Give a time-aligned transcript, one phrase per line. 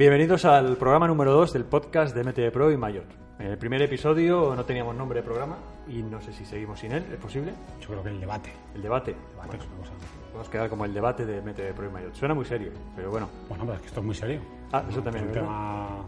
[0.00, 3.04] Bienvenidos al programa número 2 del podcast de MTV Pro y Mayor.
[3.38, 6.92] En el primer episodio no teníamos nombre de programa y no sé si seguimos sin
[6.92, 7.52] él, ¿es posible?
[7.82, 8.50] Yo creo que el debate.
[8.74, 9.14] El debate.
[9.32, 9.92] debate es una cosa.
[10.32, 12.14] Vamos a quedar como el debate de MTV Pro y Mayor.
[12.14, 13.28] Suena muy serio, pero bueno.
[13.46, 14.40] Bueno, pero es que esto es muy serio.
[14.72, 16.06] Ah, eso también es un tema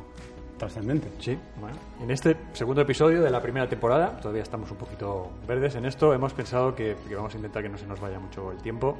[0.56, 1.08] trascendente.
[1.18, 1.76] Sí, bueno.
[2.00, 6.14] En este segundo episodio de la primera temporada, todavía estamos un poquito verdes en esto,
[6.14, 8.96] hemos pensado que, que vamos a intentar que no se nos vaya mucho el tiempo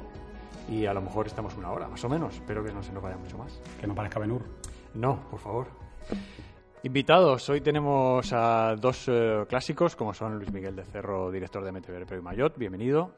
[0.69, 2.35] y a lo mejor estamos una hora, más o menos.
[2.35, 3.59] Espero que no se nos vaya mucho más.
[3.81, 4.43] Que no parezca Benur.
[4.93, 5.67] No, por favor.
[6.83, 11.71] Invitados, hoy tenemos a dos eh, clásicos, como son Luis Miguel de Cerro, director de
[11.71, 13.11] MTV Pro y Mayot, bienvenido.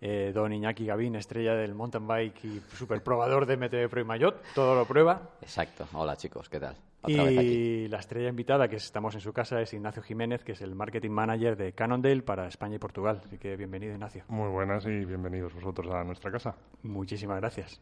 [0.00, 4.04] Eh, don Iñaki Gavín, estrella del mountain bike y super probador de MTV Pro y
[4.04, 5.30] Mayot, todo lo prueba.
[5.42, 5.86] Exacto.
[5.92, 6.76] Hola chicos, ¿qué tal?
[7.02, 7.48] Otra vez aquí.
[7.48, 10.74] Y la estrella invitada, que estamos en su casa, es Ignacio Jiménez, que es el
[10.74, 13.20] marketing manager de Cannondale para España y Portugal.
[13.24, 14.24] Así que bienvenido, Ignacio.
[14.28, 16.54] Muy buenas y bienvenidos vosotros a nuestra casa.
[16.82, 17.80] Muchísimas gracias.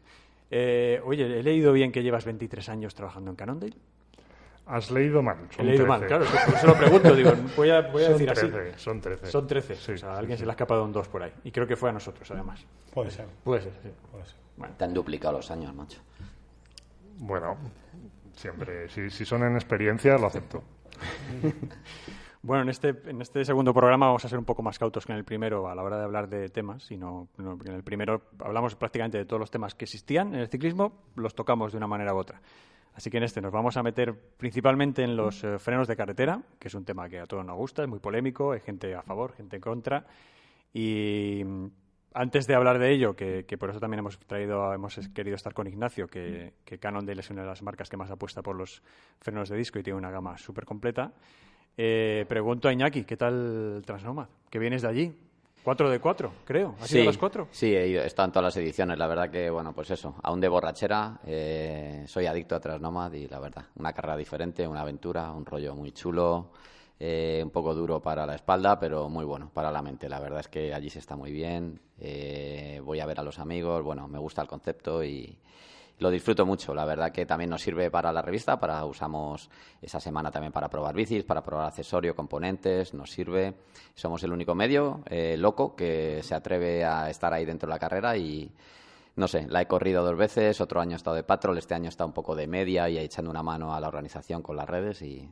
[0.51, 3.75] Eh, oye, he leído bien que llevas 23 años trabajando en Cannondale.
[4.65, 5.37] Has leído mal.
[5.51, 5.87] He son leído 13.
[5.87, 8.47] mal, claro, eso lo pregunto, digo, voy a, voy a Son decir así.
[8.47, 9.25] 13, son 13.
[9.25, 9.75] Son 13.
[9.75, 10.41] Sí, o sea, a sí, alguien sí.
[10.41, 11.33] se le ha escapado un 2 por ahí.
[11.43, 12.63] Y creo que fue a nosotros, además.
[12.93, 13.89] Puede ser, Puede ser, sí.
[14.11, 14.35] puede ser.
[14.57, 15.99] Bueno, Te han duplicado los años, macho.
[17.17, 17.57] Bueno,
[18.35, 18.89] siempre.
[18.89, 20.61] Si, si son en experiencia, lo acepto.
[22.41, 25.11] Bueno, en este, en este segundo programa vamos a ser un poco más cautos que
[25.11, 28.75] en el primero a la hora de hablar de temas, sino en el primero hablamos
[28.75, 32.13] prácticamente de todos los temas que existían en el ciclismo, los tocamos de una manera
[32.13, 32.41] u otra.
[32.93, 36.41] Así que en este nos vamos a meter principalmente en los eh, frenos de carretera,
[36.57, 39.01] que es un tema que a todos nos gusta, es muy polémico, hay gente a
[39.01, 40.05] favor, gente en contra.
[40.73, 41.65] Y mm,
[42.13, 45.67] antes de hablar de ello, que, por eso también hemos traído, hemos querido estar con
[45.67, 48.81] Ignacio, que, que Cannondale es una de las marcas que más apuesta por los
[49.19, 51.13] frenos de disco y tiene una gama súper completa.
[51.81, 54.27] Eh, pregunto a Iñaki, ¿qué tal Transnomad?
[54.49, 55.15] Que vienes de allí.
[55.63, 56.75] ¿Cuatro de cuatro, creo?
[56.81, 57.47] ¿Has ido a las cuatro?
[57.51, 58.97] Sí, he, ido, en todas las ediciones.
[58.97, 63.29] La verdad que, bueno, pues eso, aún de borrachera, eh, soy adicto a Transnomad y
[63.29, 66.51] la verdad, una carrera diferente, una aventura, un rollo muy chulo,
[66.99, 70.09] eh, un poco duro para la espalda, pero muy bueno para la mente.
[70.09, 73.39] La verdad es que allí se está muy bien, eh, voy a ver a los
[73.39, 75.37] amigos, bueno, me gusta el concepto y
[75.99, 76.73] lo disfruto mucho.
[76.73, 79.49] La verdad que también nos sirve para la revista, para usamos
[79.81, 83.53] esa semana también para probar bicis, para probar accesorios, componentes, nos sirve.
[83.93, 87.79] Somos el único medio eh, loco que se atreve a estar ahí dentro de la
[87.79, 88.51] carrera y
[89.15, 91.89] no sé, la he corrido dos veces, otro año he estado de patrol, este año
[91.89, 95.01] está un poco de media y echando una mano a la organización con las redes
[95.01, 95.29] y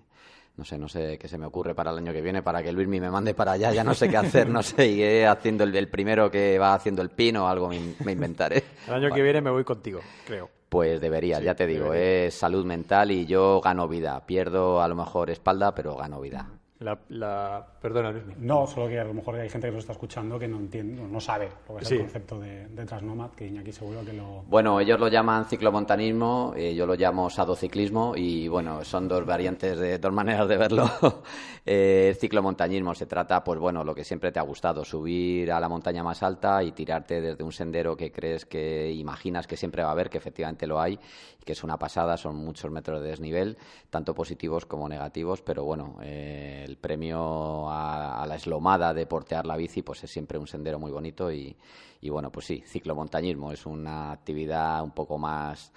[0.58, 2.72] no sé, no sé qué se me ocurre para el año que viene, para que
[2.72, 5.76] Luismi me mande para allá, ya no sé qué hacer, no sé, iré haciendo el,
[5.76, 8.64] el primero que va haciendo el pin o algo me, me inventaré.
[8.88, 10.50] El año que viene me voy contigo, creo.
[10.68, 14.26] Pues debería, ya te digo, es salud mental y yo gano vida.
[14.26, 16.50] Pierdo a lo mejor espalda, pero gano vida.
[16.80, 17.66] La, la...
[17.82, 18.14] Perdona.
[18.38, 21.02] No, solo que a lo mejor hay gente que nos está escuchando que no entiende,
[21.02, 21.96] no sabe lo que es Sí.
[21.96, 24.44] el concepto de, de Transnomad, que Iñaki seguro que lo...
[24.48, 29.80] Bueno, ellos lo llaman ciclomontanismo, eh, yo lo llamo sadociclismo y bueno, son dos variantes
[29.80, 30.88] de dos maneras de verlo.
[31.66, 35.60] eh, el ciclomontañismo se trata, pues bueno, lo que siempre te ha gustado, subir a
[35.60, 39.82] la montaña más alta y tirarte desde un sendero que crees que imaginas que siempre
[39.82, 41.00] va a haber, que efectivamente lo hay,
[41.42, 43.58] y que es una pasada, son muchos metros de desnivel,
[43.90, 49.46] tanto positivos como negativos, pero bueno, eh, el premio a, a la eslomada de portear
[49.46, 51.56] la bici, pues es siempre un sendero muy bonito y,
[52.02, 55.72] y bueno, pues sí, ciclomontañismo es una actividad un poco más,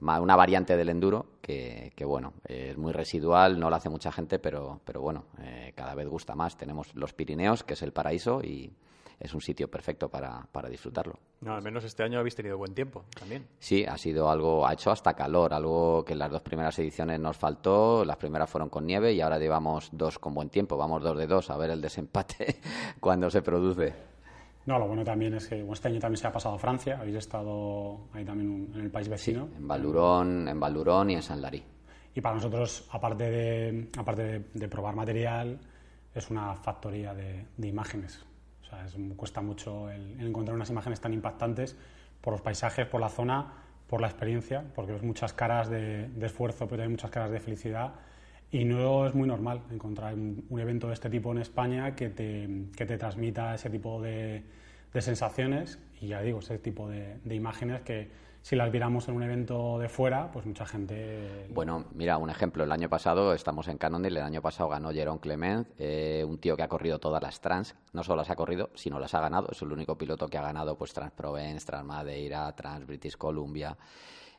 [0.00, 4.38] una variante del enduro que, que, bueno, es muy residual, no lo hace mucha gente,
[4.38, 6.56] pero, pero bueno, eh, cada vez gusta más.
[6.56, 8.72] Tenemos los Pirineos, que es el paraíso y
[9.22, 11.14] es un sitio perfecto para, para disfrutarlo.
[11.40, 13.46] No, al menos este año habéis tenido buen tiempo también.
[13.60, 17.20] Sí, ha sido algo, ha hecho hasta calor, algo que en las dos primeras ediciones
[17.20, 18.04] nos faltó.
[18.04, 20.76] Las primeras fueron con nieve y ahora llevamos dos con buen tiempo.
[20.76, 22.56] Vamos dos de dos a ver el desempate
[23.00, 23.94] cuando se produce.
[24.66, 27.16] No, lo bueno también es que este año también se ha pasado a Francia, habéis
[27.16, 29.48] estado ahí también en el país vecino.
[29.56, 31.62] En Valdurón, en Valdurón y en San Larí.
[32.14, 35.58] Y para nosotros, aparte de, aparte de, de probar material,
[36.14, 38.24] es una factoría de, de imágenes.
[38.72, 41.76] Sea, es, cuesta mucho el, el encontrar unas imágenes tan impactantes
[42.20, 43.52] por los paisajes, por la zona,
[43.86, 47.40] por la experiencia, porque ves muchas caras de, de esfuerzo, pero también muchas caras de
[47.40, 47.92] felicidad.
[48.50, 52.10] Y no es muy normal encontrar un, un evento de este tipo en España que
[52.10, 54.44] te, que te transmita ese tipo de,
[54.98, 58.10] sensaciones y ya digo, ese tipo de, imágenes que
[58.42, 61.46] si las viéramos en un evento de fuera, pues mucha gente...
[61.50, 62.64] Bueno, mira, un ejemplo.
[62.64, 66.56] El año pasado estamos en Cannondale, el año pasado ganó Jerón Clement, eh, un tío
[66.56, 69.48] que ha corrido todas las trans, no solo las ha corrido, sino las ha ganado.
[69.52, 73.76] Es el único piloto que ha ganado pues Trans Provence, Trans Madeira, Trans British Columbia.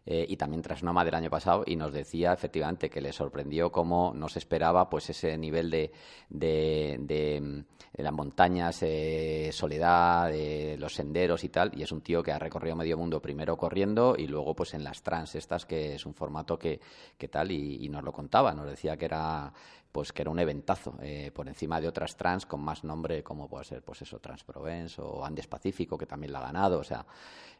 [0.05, 3.71] Eh, y también tras Noma del año pasado y nos decía efectivamente que le sorprendió
[3.71, 5.91] cómo nos esperaba pues ese nivel de,
[6.29, 7.63] de,
[7.93, 12.39] las montañas, eh, soledad, de los senderos y tal y es un tío que ha
[12.39, 16.13] recorrido medio mundo primero corriendo y luego pues en las trans estas que es un
[16.13, 16.81] formato que,
[17.17, 19.53] que tal y nos lo contaba, nos decía que era
[19.93, 23.47] pues que era un eventazo eh, por encima de otras trans con más nombre como
[23.47, 26.79] puede ser pues eso Trans Provence o Andes Pacífico que también la ha ganado.
[26.79, 27.05] O sea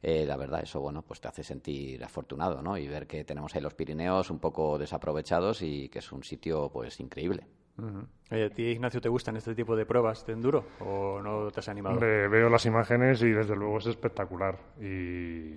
[0.01, 3.55] eh, la verdad eso bueno pues te hace sentir afortunado no y ver que tenemos
[3.55, 7.45] ahí los Pirineos un poco desaprovechados y que es un sitio pues increíble.
[7.77, 11.69] ¿a ti, Ignacio, te gustan este tipo de pruebas de enduro o no te has
[11.69, 11.99] animado?
[11.99, 14.57] veo las imágenes y desde luego es espectacular.
[14.79, 15.55] Y,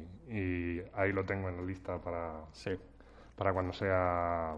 [0.94, 2.44] ahí lo tengo en la lista para,
[3.36, 4.56] para cuando sea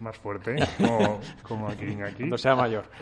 [0.00, 0.56] más fuerte,
[1.42, 2.18] como, aquí Iñaki.
[2.18, 2.84] Cuando sea mayor.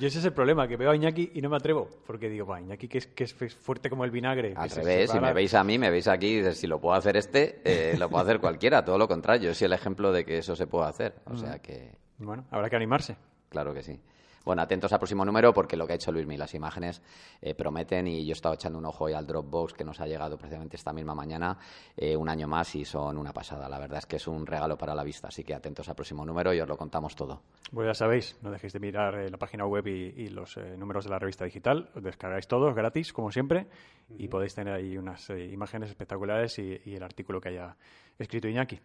[0.00, 2.46] Yo ese es el problema, que veo a Iñaki y no me atrevo, porque digo,
[2.46, 4.54] va, Iñaki que es, que es fuerte como el vinagre.
[4.56, 7.16] Al revés, si me veis a mí, me veis aquí, y si lo puedo hacer
[7.16, 10.38] este, eh, lo puedo hacer cualquiera, todo lo contrario, yo soy el ejemplo de que
[10.38, 11.92] eso se puede hacer, o sea que...
[12.18, 13.16] Bueno, habrá que animarse.
[13.48, 14.00] Claro que sí.
[14.44, 17.00] Bueno, atentos al próximo número porque lo que ha hecho Luismi, las imágenes
[17.40, 20.06] eh, prometen y yo he estado echando un ojo hoy al Dropbox que nos ha
[20.06, 21.56] llegado precisamente esta misma mañana,
[21.96, 23.70] eh, un año más y son una pasada.
[23.70, 26.26] La verdad es que es un regalo para la vista, así que atentos al próximo
[26.26, 27.40] número y os lo contamos todo.
[27.72, 31.10] Pues ya sabéis, no dejéis de mirar eh, la página web y, los números de
[31.10, 33.68] la revista digital, os descargáis todos gratis, como siempre,
[34.18, 37.76] y podéis tener ahí unas imágenes espectaculares y, y el artículo que haya
[38.18, 38.80] escrito Iñaki.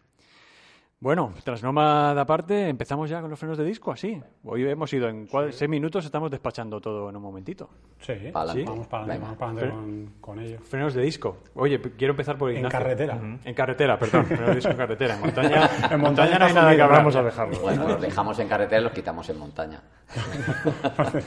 [1.02, 4.22] Bueno, tras nómada aparte, empezamos ya con los frenos de disco, así.
[4.44, 7.70] Hoy hemos ido en seis minutos, estamos despachando todo en un momentito.
[8.02, 10.62] Sí, vamos para adelante, vamos para adelante con, ellos.
[10.68, 11.38] Frenos de disco.
[11.56, 12.78] Oye, quiero empezar por Ignacio.
[12.78, 13.18] En carretera.
[13.46, 14.26] En carretera, perdón.
[14.26, 15.16] frenos de disco en carretera.
[15.16, 17.60] En montaña, en montaña no hay nada que Vamos a dejarlo.
[17.62, 19.82] Bueno, los dejamos en carretera y los quitamos en montaña.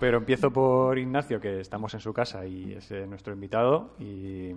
[0.00, 3.94] Pero empiezo por Ignacio, que estamos en su casa y es eh, nuestro invitado.
[4.00, 4.52] Y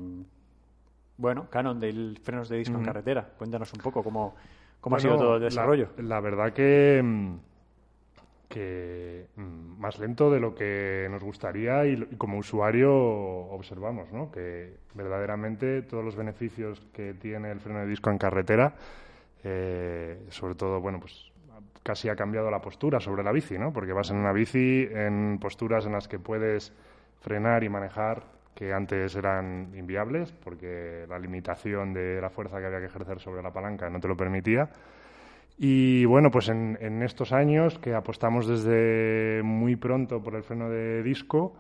[1.22, 3.30] bueno, Canon de frenos de disco en carretera.
[3.38, 4.36] Cuéntanos un poco cómo,
[4.82, 5.90] cómo ha sido todo el desarrollo.
[5.98, 7.36] La, verdad que, mm,
[8.50, 14.32] que mm, más lento de lo que nos gustaría y, como usuario observamos, ¿no?
[14.32, 18.74] Que verdaderamente todos los beneficios que tiene el freno de disco en carretera,
[19.44, 21.32] eh, sobre todo, bueno, pues
[21.84, 23.72] casi ha cambiado la postura sobre la bici, ¿no?
[23.72, 26.74] Porque vas en una bici en posturas en las que puedes
[27.20, 32.80] frenar y manejar que antes eran inviables porque la limitación de la fuerza que había
[32.80, 34.70] que ejercer sobre la palanca no te lo permitía.
[35.58, 41.04] Y bueno, pues en, estos años que apostamos desde muy pronto por el freno de
[41.04, 41.54] disco,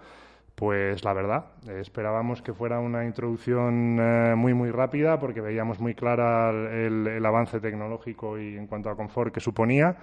[0.55, 1.45] pues la verdad,
[1.79, 7.59] esperábamos que fuera una introducción eh, muy, muy rápida porque veíamos muy clara el, avance
[7.59, 9.95] tecnológico y en cuanto a confort que suponía.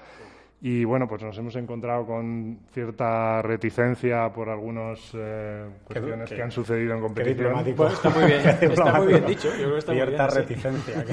[0.61, 6.51] Y bueno, pues nos hemos encontrado con cierta reticencia por algunas eh, cuestiones que han
[6.51, 7.57] sucedido en competición.
[7.59, 9.51] está muy bien, está muy bien dicho.
[9.53, 11.05] cierta reticencia.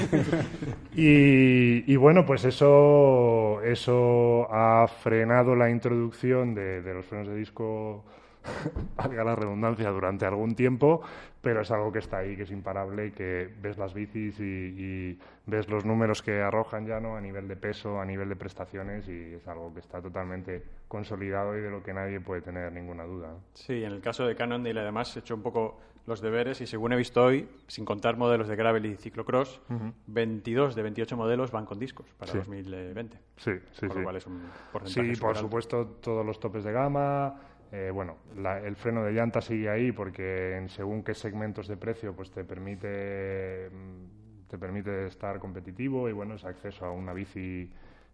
[0.95, 8.03] y, bueno, pues eso, eso ha frenado la introducción de, de los frenos de disco
[8.95, 11.01] valga la redundancia, durante algún tiempo,
[11.41, 15.69] pero es algo que está ahí, que es imparable, que ves las bicis y, ves
[15.69, 19.35] los números que arrojan ya no a nivel de peso, a nivel de prestaciones y
[19.35, 23.35] es algo que está totalmente consolidado y de lo que nadie puede tener ninguna duda.
[23.53, 26.93] Sí, en el caso de Cannondale además he hecho un poco los deberes y según
[26.93, 29.59] he visto hoy, sin contar modelos de gravel y ciclocross,
[30.07, 33.17] 22 de 28 modelos van con discos para 2020.
[33.37, 34.03] Sí, sí, por sí.
[34.03, 37.35] cual es un porcentaje Sí, por supuesto, todos los topes de gama,
[37.77, 38.15] eh, bueno,
[38.63, 42.45] el freno de llanta sigue ahí porque en según qué segmentos de precio pues te
[42.45, 47.69] permite mm, te permite estar competitivo y bueno, es acceso a una bici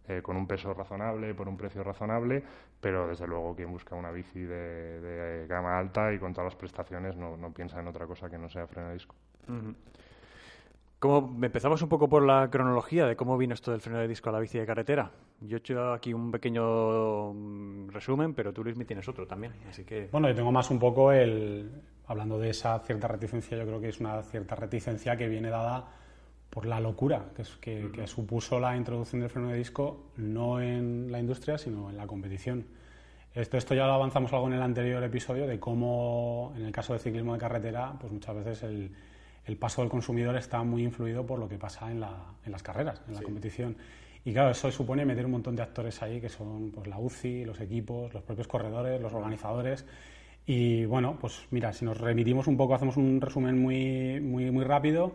[0.08, 2.42] eh, con un peso razonable, por un precio razonable,
[2.80, 7.16] pero desde luego quien busca una bici de, gama alta y con todas las prestaciones
[7.16, 9.14] no, piensa en otra cosa que no sea freno de disco.
[11.02, 14.28] ¿Cómo, empezamos un poco por la cronología de cómo vino esto del freno de disco
[14.28, 15.10] a la bici de carretera.
[15.40, 19.52] Yo he hecho aquí un pequeño mm, resumen, pero tú, Luis, me tienes otro también.
[19.68, 20.08] Así que...
[20.12, 21.72] Bueno, yo tengo más un poco el...
[22.06, 25.88] Hablando de esa cierta reticencia, yo creo que es una cierta reticencia que viene dada
[26.48, 31.10] por la locura que, es, que, supuso la introducción del freno de disco, no en
[31.10, 32.64] la industria, sino en la competición.
[33.34, 36.92] Esto, esto ya lo avanzamos algo en el anterior episodio de cómo, en el caso
[36.92, 38.92] del ciclismo de carretera, pues muchas veces el
[39.44, 43.14] el paso del consumidor está muy influido por lo que pasa en, las carreras, en
[43.14, 43.76] la competición.
[44.24, 47.44] Y claro, eso supone meter un montón de actores ahí, que son pues, la UCI,
[47.44, 49.84] los equipos, los propios corredores, los organizadores.
[50.46, 54.64] Y bueno, pues mira, si nos remitimos un poco, hacemos un resumen muy, muy, muy
[54.64, 55.12] rápido.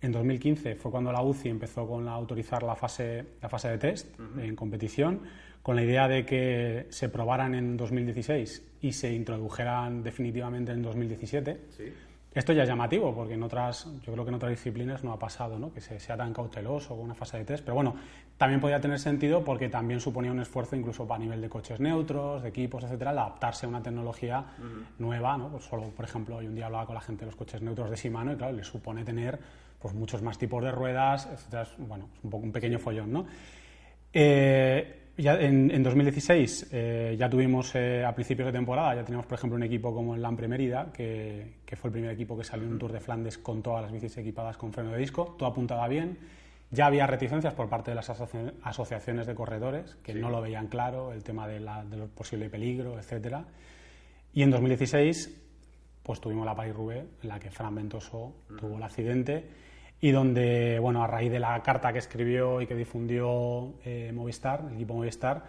[0.00, 3.78] En 2015 fue cuando la UCI empezó con la, autorizar la fase, la fase de
[3.78, 4.08] test
[4.38, 5.22] en competición,
[5.62, 11.60] con la idea de que se probaran en 2016 y se introdujeran definitivamente en 2017.
[11.70, 11.92] Sí.
[12.38, 15.18] Esto ya es llamativo, porque en otras, yo creo que en otras disciplinas no ha
[15.18, 15.72] pasado, ¿no?
[15.72, 17.64] que se, sea tan cauteloso con una fase de test.
[17.64, 17.96] Pero bueno,
[18.36, 22.44] también podía tener sentido porque también suponía un esfuerzo incluso a nivel de coches neutros,
[22.44, 24.44] de equipos, etcétera, adaptarse a una tecnología
[25.00, 25.36] nueva.
[25.36, 25.48] ¿no?
[25.48, 27.90] Pues solo, por ejemplo, hoy un día hablaba con la gente de los coches neutros
[27.90, 29.36] de Shimano y claro, les supone tener
[29.80, 31.66] pues, muchos más tipos de ruedas, etcétera.
[31.78, 33.26] Bueno, es un poco un pequeño follón, ¿no?
[34.12, 39.38] Eh, ya en, 2016 eh, ya tuvimos eh, a principios de temporada, ya teníamos por
[39.38, 42.66] ejemplo un equipo como el Lampre Mérida, que, que, fue el primer equipo que salió
[42.66, 45.48] en un Tour de Flandes con todas las bicis equipadas con freno de disco, todo
[45.48, 46.18] apuntaba bien.
[46.70, 51.12] Ya había reticencias por parte de las asociaciones de corredores que no lo veían claro,
[51.12, 53.44] el tema de, la, de posible peligro, etcétera.
[54.34, 55.44] Y en 2016
[56.08, 59.44] pues tuvimos la Paris-Roubaix en la que Fran Ventoso tuvo el accidente
[60.00, 64.64] y donde, bueno, a raíz de la carta que escribió y que difundió eh, Movistar,
[64.68, 65.42] el equipo Movistar,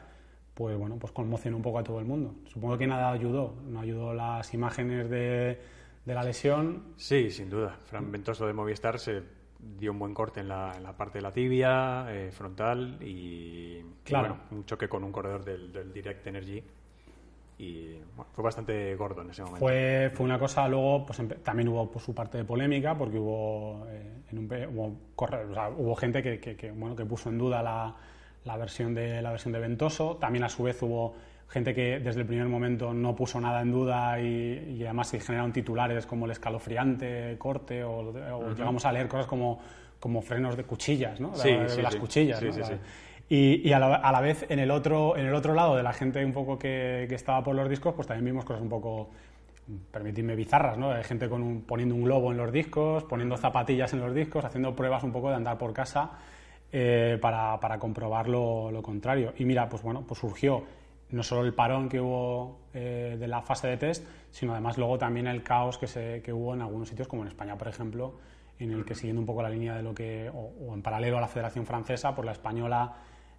[0.53, 2.35] pues bueno, pues conmocionó un poco a todo el mundo.
[2.45, 5.59] Supongo que nada ayudó, no ayudó las imágenes de,
[6.05, 6.93] de la lesión.
[6.97, 7.77] Sí, sin duda.
[7.85, 9.21] Fran Ventoso de Movistar se
[9.77, 13.81] dio un buen corte en la, en la parte de la tibia, eh, frontal y,
[14.03, 14.29] claro.
[14.29, 16.63] bueno, un choque con un corredor del, del Direct Energy
[17.59, 19.59] y bueno, fue bastante gordo en ese momento.
[19.59, 23.85] Fue, fue una cosa, luego pues, también hubo pues, su parte de polémica porque hubo,
[23.89, 27.37] eh, en un, hubo, o sea, hubo gente que, que, que, bueno, que puso en
[27.37, 27.93] duda la,
[28.45, 31.15] la, versión de, la versión de Ventoso, también a su vez hubo
[31.49, 35.19] gente que desde el primer momento no puso nada en duda y, y además se
[35.19, 38.55] generaron titulares como el escalofriante corte o, o uh -huh.
[38.55, 39.59] llegamos a leer cosas como,
[39.99, 41.35] como frenos de cuchillas, ¿no?
[41.35, 41.99] Sí, sí, las sí.
[41.99, 42.41] cuchillas.
[42.41, 42.49] ¿no?
[43.31, 45.93] Y, a, la, a, la, vez, en el, otro, en el otro lado de la
[45.93, 49.11] gente un poco que, que, estaba por los discos, pues también vimos cosas un poco,
[49.91, 50.91] permitidme, bizarras, ¿no?
[50.91, 54.45] Hay gente con un, poniendo un globo en los discos, poniendo zapatillas en los discos,
[54.45, 56.11] haciendo pruebas un poco de andar por casa
[56.71, 59.33] eh, para, para, comprobar lo, lo, contrario.
[59.37, 60.63] Y mira, pues bueno, pues surgió
[61.11, 64.97] no solo el parón que hubo eh, de la fase de test, sino además luego
[64.97, 68.15] también el caos que, se, que hubo en algunos sitios, como en España, por ejemplo,
[68.59, 71.17] en el que siguiendo un poco la línea de lo que, o, o en paralelo
[71.17, 72.93] a la Federación Francesa, por la española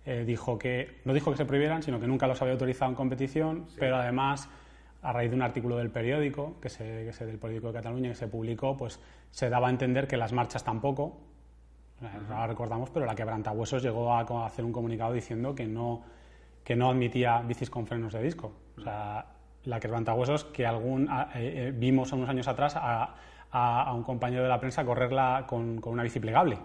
[0.04, 2.96] eh, dijo que, no dijo que se prohibieran, sino que nunca los había autorizado en
[2.96, 3.76] competición, sí.
[3.78, 4.48] pero además,
[5.02, 8.08] a raíz de un artículo del periódico, que se, que se, del periódico de Cataluña,
[8.10, 11.18] que se publicó, pues se daba a entender que las marchas tampoco,
[12.00, 12.28] uh -huh.
[12.28, 16.02] no la recordamos, pero la quebrantahuesos llegó a, a, hacer un comunicado diciendo que no,
[16.64, 18.52] que no admitía bicis con frenos de disco.
[18.78, 19.26] O sea,
[19.64, 23.14] la quebrantahuesos que algún, eh, eh, vimos unos años atrás a,
[23.50, 26.58] a, un compañero de la prensa correrla con, con una bici plegable.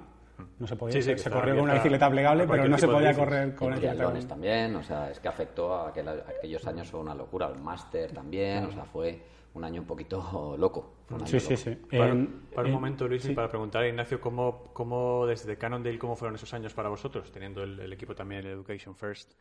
[0.60, 3.14] No se podía, sí, sí, se corrió con una bicicleta plegable, pero no se podía
[3.14, 7.00] correr con el triatlones también, o sea, es que afectó a aquel, aquellos años fue
[7.00, 8.70] una locura, el máster también, claro.
[8.70, 9.22] o sea, fue
[9.54, 10.96] un año un poquito loco.
[11.10, 11.48] Un año sí, loco.
[11.48, 11.76] sí, sí.
[11.98, 12.16] Para,
[12.54, 13.34] para un momento, Luis, sí.
[13.34, 17.64] para preguntar a Ignacio, ¿cómo, cómo desde Cannondale, cómo fueron esos años para vosotros, teniendo
[17.64, 19.34] el, el equipo también, el Education First?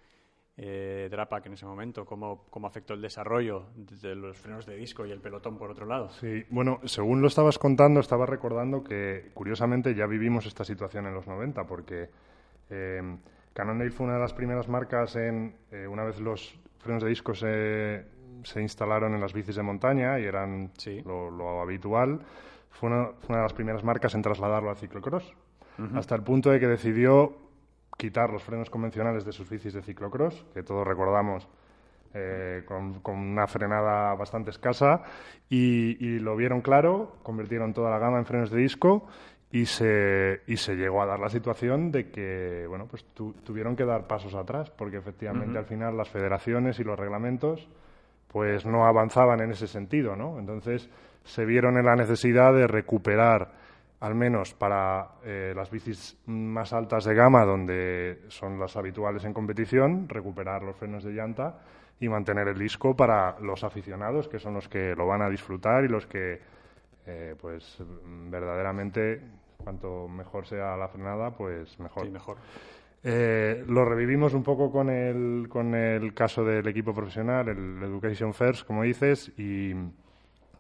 [0.56, 2.04] Eh, Drapac en ese momento?
[2.04, 5.86] ¿Cómo, ¿Cómo, afectó el desarrollo de los frenos de disco y el pelotón por otro
[5.86, 6.10] lado?
[6.10, 11.14] Sí, bueno, según lo estabas contando, estaba recordando que curiosamente ya vivimos esta situación en
[11.14, 12.08] los 90, porque
[12.70, 13.16] eh,
[13.52, 17.34] Cannondale fue una de las primeras marcas en, eh, una vez los frenos de disco
[17.34, 18.04] se,
[18.42, 21.02] se, instalaron en las bicis de montaña y eran sí.
[21.04, 22.20] lo, lo, habitual,
[22.70, 25.32] fue una, fue una, de las primeras marcas en trasladarlo al ciclocross.
[25.78, 25.98] Uh -huh.
[25.98, 27.43] Hasta el punto de que decidió
[27.96, 31.48] quitar los frenos convencionales de sus bicis de ciclocross, que todos recordamos
[32.12, 35.02] eh, con, con, una frenada bastante escasa,
[35.48, 39.08] y, y, lo vieron claro, convirtieron toda la gama en frenos de disco
[39.50, 43.76] y se, y se llegó a dar la situación de que bueno, pues tu, tuvieron
[43.76, 45.58] que dar pasos atrás, porque efectivamente uh -huh.
[45.58, 47.68] al final las federaciones y los reglamentos
[48.28, 50.40] pues no avanzaban en ese sentido, ¿no?
[50.40, 50.90] Entonces
[51.22, 53.52] se vieron en la necesidad de recuperar
[54.04, 59.32] al menos para eh, las bicis más altas de gama, donde son las habituales en
[59.32, 61.60] competición, recuperar los frenos de llanta
[61.98, 65.84] y mantener el disco para los aficionados, que son los que lo van a disfrutar
[65.84, 66.38] y los que,
[67.06, 67.78] eh, pues,
[68.28, 69.22] verdaderamente,
[69.56, 72.04] cuanto mejor sea la frenada, pues mejor.
[72.04, 72.36] Sí, mejor.
[73.02, 78.34] Eh, lo revivimos un poco con el, con el caso del equipo profesional, el Education
[78.34, 79.72] First, como dices, y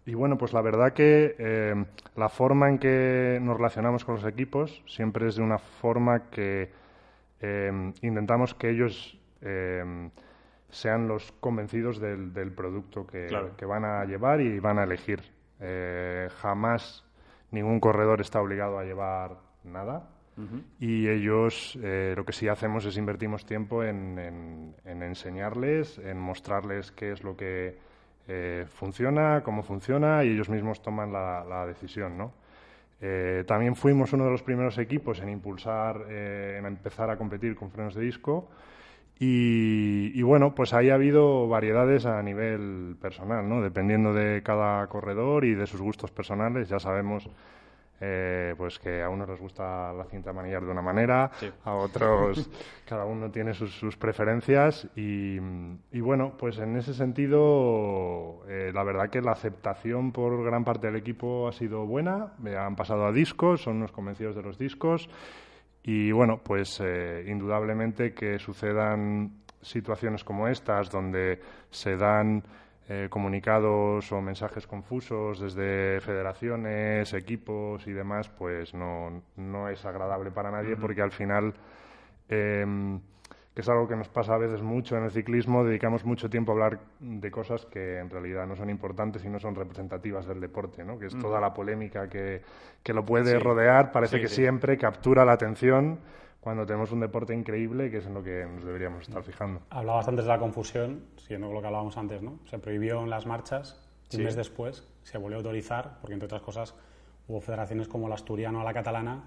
[0.06, 1.84] y bueno, pues la verdad que eh,
[2.16, 6.70] la forma en que nos relacionamos con los equipos siempre es de una forma que
[7.40, 10.10] eh, intentamos que ellos eh,
[10.68, 13.56] sean los convencidos del, del producto que, claro.
[13.56, 15.22] que, van a llevar y van a elegir.
[16.42, 17.04] jamás
[17.50, 20.10] ningún corredor está obligado a llevar nada.
[20.36, 20.62] Uh -huh.
[20.80, 21.78] Y ellos
[22.16, 27.22] lo que sí hacemos es invertimos tiempo en, en, en enseñarles, en mostrarles qué es
[27.22, 27.78] lo que
[28.26, 32.32] eh, funciona, cómo funciona y ellos mismos toman la, decisión, ¿no?
[33.00, 37.54] Eh, también fuimos uno de los primeros equipos en impulsar, eh, en empezar a competir
[37.54, 38.48] con frenos de disco
[39.18, 43.62] y, bueno, pues ahí ha habido variedades a nivel personal, ¿no?
[43.62, 47.28] Dependiendo de cada corredor y de sus gustos personales, ya sabemos
[48.00, 51.30] eh, pues que a unos les gusta la cinta manillar de una manera,
[51.64, 52.50] a otros
[52.86, 55.38] cada uno tiene sus, preferencias y,
[56.00, 60.96] bueno, pues en ese sentido eh, la verdad que la aceptación por gran parte del
[60.96, 65.08] equipo ha sido buena, han pasado a discos, son unos convencidos de los discos
[65.82, 72.42] y bueno, pues eh, indudablemente que sucedan situaciones como estas donde se dan
[72.86, 80.30] eh, comunicados o mensajes confusos desde federaciones, equipos y demás, pues no, no es agradable
[80.30, 81.54] para nadie porque al final,
[82.28, 83.00] em,
[83.54, 86.52] que es algo que nos pasa a veces mucho en el ciclismo, dedicamos mucho tiempo
[86.52, 90.40] a hablar de cosas que en realidad no son importantes y no son representativas del
[90.40, 90.98] deporte, ¿no?
[90.98, 92.42] que es toda la polémica que,
[92.82, 96.00] que lo puede rodear, parece que siempre captura la atención
[96.44, 99.62] cuando tenemos un deporte increíble, que es en lo que nos deberíamos estar fijando.
[99.70, 102.38] Hablabas antes de la confusión, siguiendo lo que hablábamos antes, ¿no?
[102.44, 106.26] Se prohibió en las marchas y un mes después se volvió a autorizar, porque entre
[106.26, 106.74] otras cosas
[107.28, 109.24] hubo federaciones como la asturiana o la catalana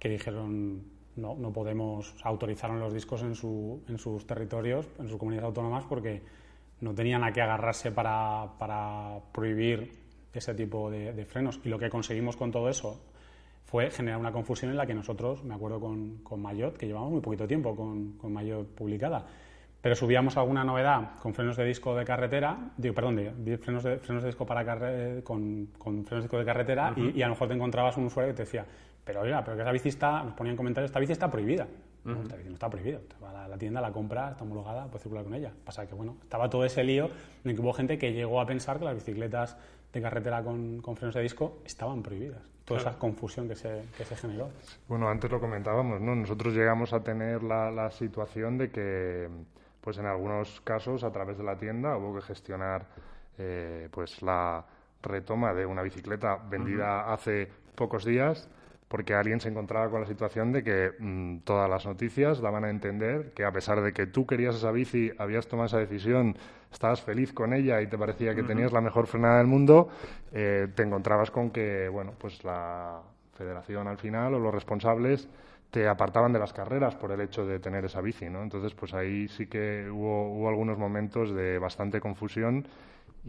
[0.00, 0.82] que dijeron
[1.14, 5.84] no, no podemos, autorizaron los discos en, su, en sus territorios, en sus comunidades autónomas,
[5.84, 6.24] porque
[6.80, 9.92] no tenían a qué agarrarse para, para prohibir
[10.32, 11.60] ese tipo de, de frenos.
[11.62, 13.00] Y lo que conseguimos con todo eso,
[13.68, 17.10] fue generar una confusión en la que nosotros, me acuerdo con, con Mayot, que llevamos
[17.10, 19.26] muy poquito tiempo con, con Mayot publicada,
[19.82, 23.98] pero subíamos alguna novedad con frenos de disco de carretera, digo, perdón, de, frenos, de,
[23.98, 24.64] frenos de disco para
[25.22, 28.32] con, con, frenos de disco de carretera y, a lo mejor te encontrabas un usuario
[28.32, 28.64] que te decía,
[29.04, 31.66] pero oiga, pero que esa bici está, nos ponían comentarios, esta bici está prohibida.
[32.22, 35.24] esta bici no está prohibida, va a la, tienda, la compra, está homologada, puedes circular
[35.24, 35.52] con ella.
[35.66, 37.10] Pasa que, bueno, estaba todo ese lío
[37.44, 39.58] en el que hubo gente que llegó a pensar que las bicicletas
[39.92, 44.04] de carretera con, con frenos de disco estaban prohibidas toda esa confusión que se, que
[44.04, 44.50] se, generó.
[44.86, 46.14] Bueno, antes lo comentábamos, ¿no?
[46.14, 49.28] Nosotros llegamos a tener la, la, situación de que,
[49.80, 52.86] pues en algunos casos, a través de la tienda hubo que gestionar,
[53.38, 54.66] eh, pues la
[55.02, 58.48] retoma de una bicicleta vendida hace pocos días
[58.88, 62.70] porque alguien se encontraba con la situación de que mm, todas las noticias daban a
[62.70, 66.36] entender que a pesar de que tú querías esa bici, habías tomado esa decisión,
[66.70, 69.88] estabas feliz con ella y te parecía que tenías la mejor frenada del mundo,
[70.32, 73.02] eh, te encontrabas con que, bueno, pues la
[73.34, 75.28] federación al final o los responsables
[75.70, 78.42] te apartaban de las carreras por el hecho de tener esa bici, ¿no?
[78.42, 82.66] Entonces, pues ahí sí que hubo, hubo algunos momentos de bastante confusión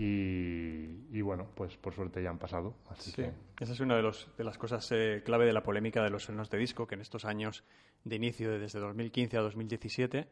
[0.01, 2.73] y, bueno, pues por suerte ya han pasado.
[2.89, 3.23] Así sí,
[3.59, 6.25] esa es una de, los, de las cosas eh, clave de la polémica de los
[6.25, 7.65] frenos de disco, que en estos años
[8.05, 10.27] de inicio, desde 2015 a 2017,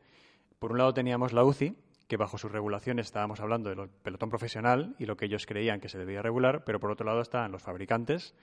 [0.59, 1.75] por un lado teníamos la UCI,
[2.07, 5.89] que bajo sus regulaciones estábamos hablando del pelotón profesional y lo que ellos creían que
[5.89, 8.33] se debía regular, pero por otro lado estaban los fabricantes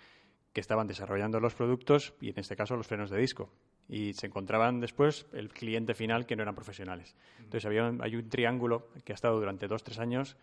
[0.52, 3.50] que estaban desarrollando los productos y en este caso los frenos de disco.
[3.88, 7.16] Y se encontraban después el cliente final que no eran profesionales.
[7.38, 10.36] Entonces había hay un triángulo que ha estado durante dos, tres años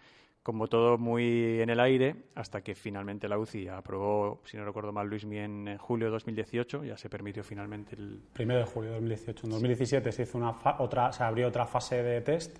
[0.43, 4.91] como todo muy en el aire, hasta que finalmente la UCI aprobó, si no recuerdo
[4.91, 8.19] mal, Luis en julio de 2018, ya se permitió finalmente el...
[8.33, 9.45] Primero de julio de 2018.
[9.45, 12.59] En 2017 se hizo una otra, se abrió otra fase de test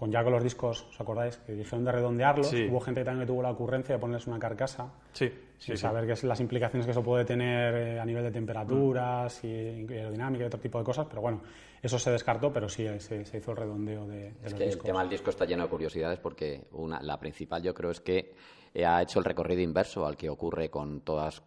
[0.00, 1.36] con ya con los discos, ¿os acordáis?
[1.44, 2.50] Que dijeron de redondearlos.
[2.70, 4.90] Hubo gente también que tuvo la ocurrencia de ponerles una carcasa.
[5.12, 5.30] Sí.
[5.58, 9.44] Sin saber qué es las implicaciones que eso puede tener eh, a nivel de temperaturas
[9.44, 11.06] y aerodinámica y otro tipo de cosas.
[11.06, 11.42] Pero bueno,
[11.82, 14.76] eso se descartó, pero sí se, hizo el redondeo de, los discos.
[14.76, 18.00] El tema del disco está lleno de curiosidades porque una, la principal yo creo es
[18.00, 18.32] que
[18.72, 21.42] eh, ha hecho el recorrido inverso al que ocurre con todas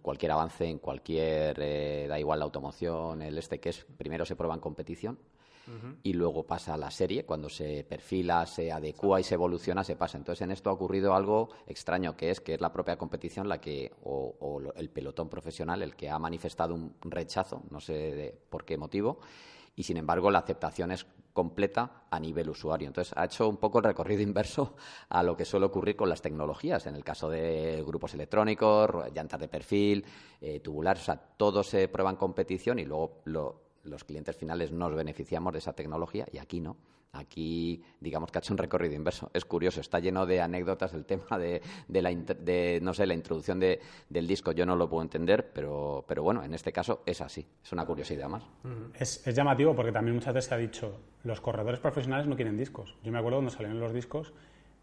[0.00, 4.36] cualquier avance en cualquier eh, da igual la automoción el este que es primero se
[4.36, 5.18] prueba en competición
[6.02, 9.96] y luego pasa a la serie, cuando se perfila, se adecua y se evoluciona, se
[9.96, 10.16] pasa.
[10.16, 13.60] Entonces, en esto ha ocurrido algo extraño, que es que es la propia competición la
[13.60, 18.76] que, o, el pelotón profesional, el que ha manifestado un rechazo, no sé por qué
[18.76, 19.20] motivo,
[19.76, 22.88] y sin embargo la aceptación es completa a nivel usuario.
[22.88, 24.74] Entonces, ha hecho un poco el recorrido inverso
[25.08, 26.84] a lo que suele ocurrir con las tecnologías.
[26.86, 30.04] En el caso de grupos electrónicos, llantas de perfil,
[30.40, 34.72] eh, tubulares, o sea, todo se prueba en competición y luego lo, los clientes finales
[34.72, 36.76] nos beneficiamos de esa tecnología y aquí no.
[37.12, 39.30] Aquí, digamos que ha hecho un recorrido inverso.
[39.32, 42.12] Es curioso, está lleno de anécdotas el tema de, la,
[42.82, 44.52] no sé, la introducción del disco.
[44.52, 47.46] Yo no lo puedo entender, pero, pero bueno, en este caso es así.
[47.64, 48.44] Es una curiosidad más.
[48.98, 52.94] Es, llamativo porque también muchas veces se ha dicho, los corredores profesionales no quieren discos.
[53.02, 54.34] Yo me acuerdo cuando salieron los discos,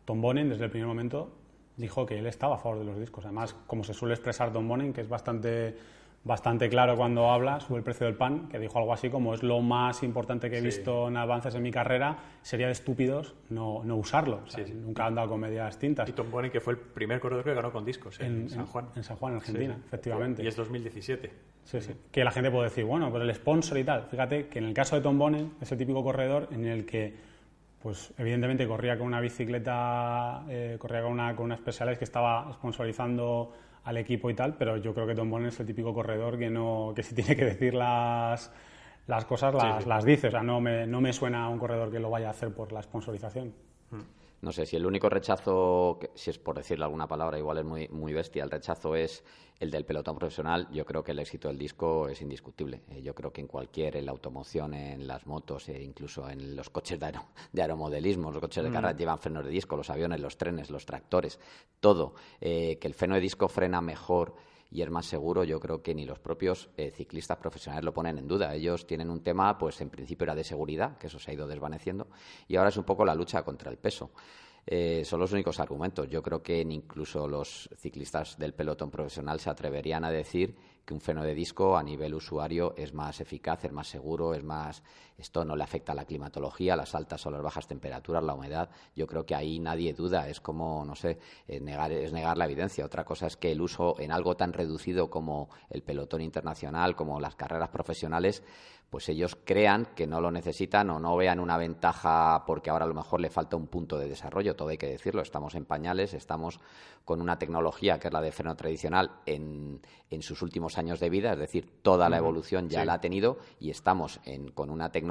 [0.05, 1.31] Tom Bonen desde el primer momento
[1.77, 3.25] dijo que él estaba a favor de los discos.
[3.25, 5.77] Además, como se suele expresar Tom Bonen, que es bastante
[6.25, 9.43] bastante claro cuando habla sobre el precio del pan, que dijo algo así como es
[9.43, 13.83] lo más importante que he visto en avances en mi carrera, sería de estúpidos no,
[13.85, 14.41] no usarlo.
[14.73, 16.09] Nunca han dado con medias tintas.
[16.09, 18.87] Y Tom Bonnie, que fue el primer corredor que ganó con discos en, San Juan.
[18.95, 20.43] En San Juan, en Argentina, efectivamente.
[20.43, 21.31] Y es 2017.
[21.63, 21.93] Sí, sí.
[22.11, 24.07] Que la gente puede decir, bueno, pero el sponsor y tal.
[24.09, 27.35] Fíjate que en el caso de Tom Bonnie es el típico corredor en el que
[27.83, 32.51] pues evidentemente corría con una bicicleta, eh, corría con una, con una Specialized que estaba
[32.53, 33.53] sponsorizando
[33.85, 36.49] al equipo y tal, pero yo creo que Tom Bonner es el típico corredor que
[36.49, 38.51] no que si tiene que decir las,
[39.07, 40.27] las cosas las, las dice.
[40.27, 42.53] O sea, no me, no me suena a un corredor que lo vaya a hacer
[42.53, 43.53] por la sponsorización.
[44.41, 47.87] No sé, si el único rechazo, si es por decirle alguna palabra, igual es muy,
[47.87, 49.23] muy bestia, el rechazo es
[49.59, 52.81] el del pelotón profesional, yo creo que el éxito del disco es indiscutible.
[52.89, 56.55] Eh, yo creo que en cualquier, en la automoción, en las motos, e incluso en
[56.55, 57.13] los coches de,
[57.53, 58.73] de aeromodelismo, los coches de mm.
[58.73, 61.39] carrera llevan frenos de disco, los aviones, los trenes, los tractores,
[61.79, 62.15] todo.
[62.41, 64.35] Eh, que el freno de disco frena mejor
[64.75, 68.17] y es más seguro, yo creo que ni los propios eh, ciclistas profesionales lo ponen
[68.17, 68.53] en duda.
[68.53, 71.47] Ellos tienen un tema, pues en principio era de seguridad, que eso se ha ido
[71.47, 72.09] desvaneciendo,
[72.49, 74.11] y ahora es un poco la lucha contra el peso.
[74.67, 76.09] Eh, son los únicos argumentos.
[76.09, 80.99] Yo creo que incluso los ciclistas del pelotón profesional se atreverían a decir que un
[80.99, 84.83] freno de disco a nivel usuario es más eficaz, es más seguro, es más.
[85.17, 88.69] Esto no le afecta a la climatología, las altas o las bajas temperaturas, la humedad.
[88.95, 90.27] Yo creo que ahí nadie duda.
[90.27, 92.85] Es como, no sé, es negar, es negar la evidencia.
[92.85, 97.19] Otra cosa es que el uso en algo tan reducido como el pelotón internacional, como
[97.19, 98.43] las carreras profesionales,
[98.89, 102.87] pues ellos crean que no lo necesitan o no vean una ventaja porque ahora a
[102.87, 106.13] lo mejor le falta un punto de desarrollo, todo hay que decirlo, estamos en pañales,
[106.13, 106.59] estamos
[107.03, 111.09] con una tecnología que es la de freno tradicional en, en sus últimos años de
[111.09, 114.19] vida, es decir, toda la evolución ya la ha tenido y estamos
[114.53, 115.04] con una tecnología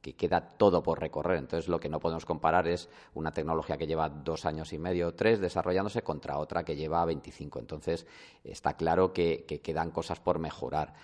[0.00, 1.38] que queda todo por recorrer.
[1.38, 5.08] Entonces, lo que no podemos comparar es una tecnología que lleva dos años y medio
[5.08, 7.58] o tres desarrollándose contra otra que lleva 25.
[7.58, 8.06] Entonces,
[8.44, 10.94] está claro que quedan cosas por mejorar.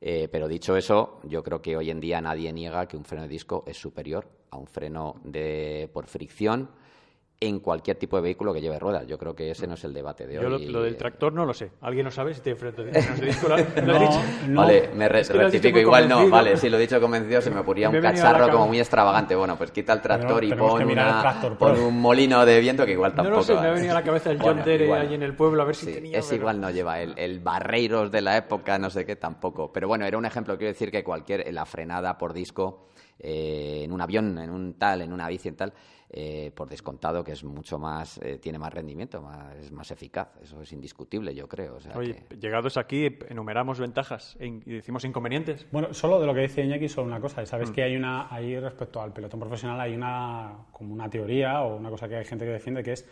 [0.00, 3.22] Eh, pero dicho eso, yo creo que hoy en día nadie niega que un freno
[3.22, 6.70] de disco es superior a un freno de, por fricción
[7.38, 9.06] en cualquier tipo de vehículo que lleve ruedas.
[9.06, 10.44] Yo creo que ese no es el debate de hoy.
[10.44, 11.70] Yo lo, del tractor no lo sé.
[11.82, 12.92] ¿Alguien lo sabe si tiene freno de
[13.26, 13.48] disco?
[13.48, 13.56] ¿Lo,
[14.48, 15.78] no, Vale, me rectifico.
[15.78, 18.78] Igual no, vale, si lo he dicho convencido se me ocurría un cacharro como muy
[18.78, 19.34] extravagante.
[19.34, 23.30] Bueno, pues quita el tractor y pon, un molino de viento que igual tampoco...
[23.30, 25.62] No lo sé, me ha venido a la cabeza el John ahí en el pueblo
[25.62, 26.18] a ver si tenía...
[26.18, 29.70] Es igual no lleva el, el Barreiros de la época, no sé qué, tampoco.
[29.72, 30.56] Pero bueno, era un ejemplo.
[30.56, 31.52] Quiero decir que cualquier...
[31.52, 32.86] La frenada por disco
[33.18, 35.72] eh, en un avión, en un tal, en una bici, en tal
[36.08, 40.28] eh, por descontado que es mucho más, eh, tiene más rendimiento, es más eficaz.
[40.40, 41.78] Eso es indiscutible, yo creo.
[41.96, 45.66] Oye, llegados aquí, enumeramos ventajas e y decimos inconvenientes.
[45.72, 47.44] Bueno, solo de lo que dice Iñaki, solo una cosa.
[47.44, 47.72] Sabes mm.
[47.72, 51.90] que hay una, ahí respecto al pelotón profesional, hay una, como una teoría o una
[51.90, 53.08] cosa que hay gente que defiende que es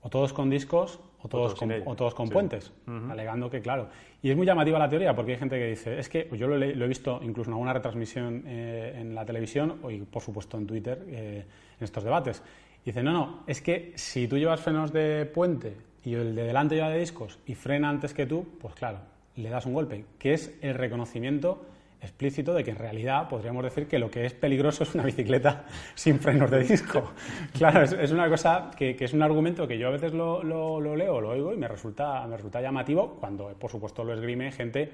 [0.00, 2.72] o todos con discos o todos, con, o todos con puentes,
[3.10, 3.88] alegando que, claro.
[4.22, 6.62] Y es muy llamativa la teoría porque hay gente que dice, es que yo lo,
[6.62, 11.04] he, visto incluso en alguna retransmisión eh, en la televisión y, por supuesto, en Twitter,
[11.08, 11.44] eh,
[11.78, 12.42] en estos debates.
[12.84, 16.44] Y dice, no, no, es que si tú llevas frenos de puente y el de
[16.44, 18.98] delante lleva de discos y frena antes que tú, pues claro,
[19.36, 21.64] le das un golpe, que es el reconocimiento
[22.00, 25.64] explícito de que en realidad podríamos decir que lo que es peligroso es una bicicleta
[25.94, 27.12] sin frenos de disco.
[27.52, 31.28] Claro, es, una cosa que, es un argumento que yo a veces lo, leo, lo
[31.30, 34.92] oigo y me resulta, me resulta llamativo cuando, por supuesto, lo esgrime gente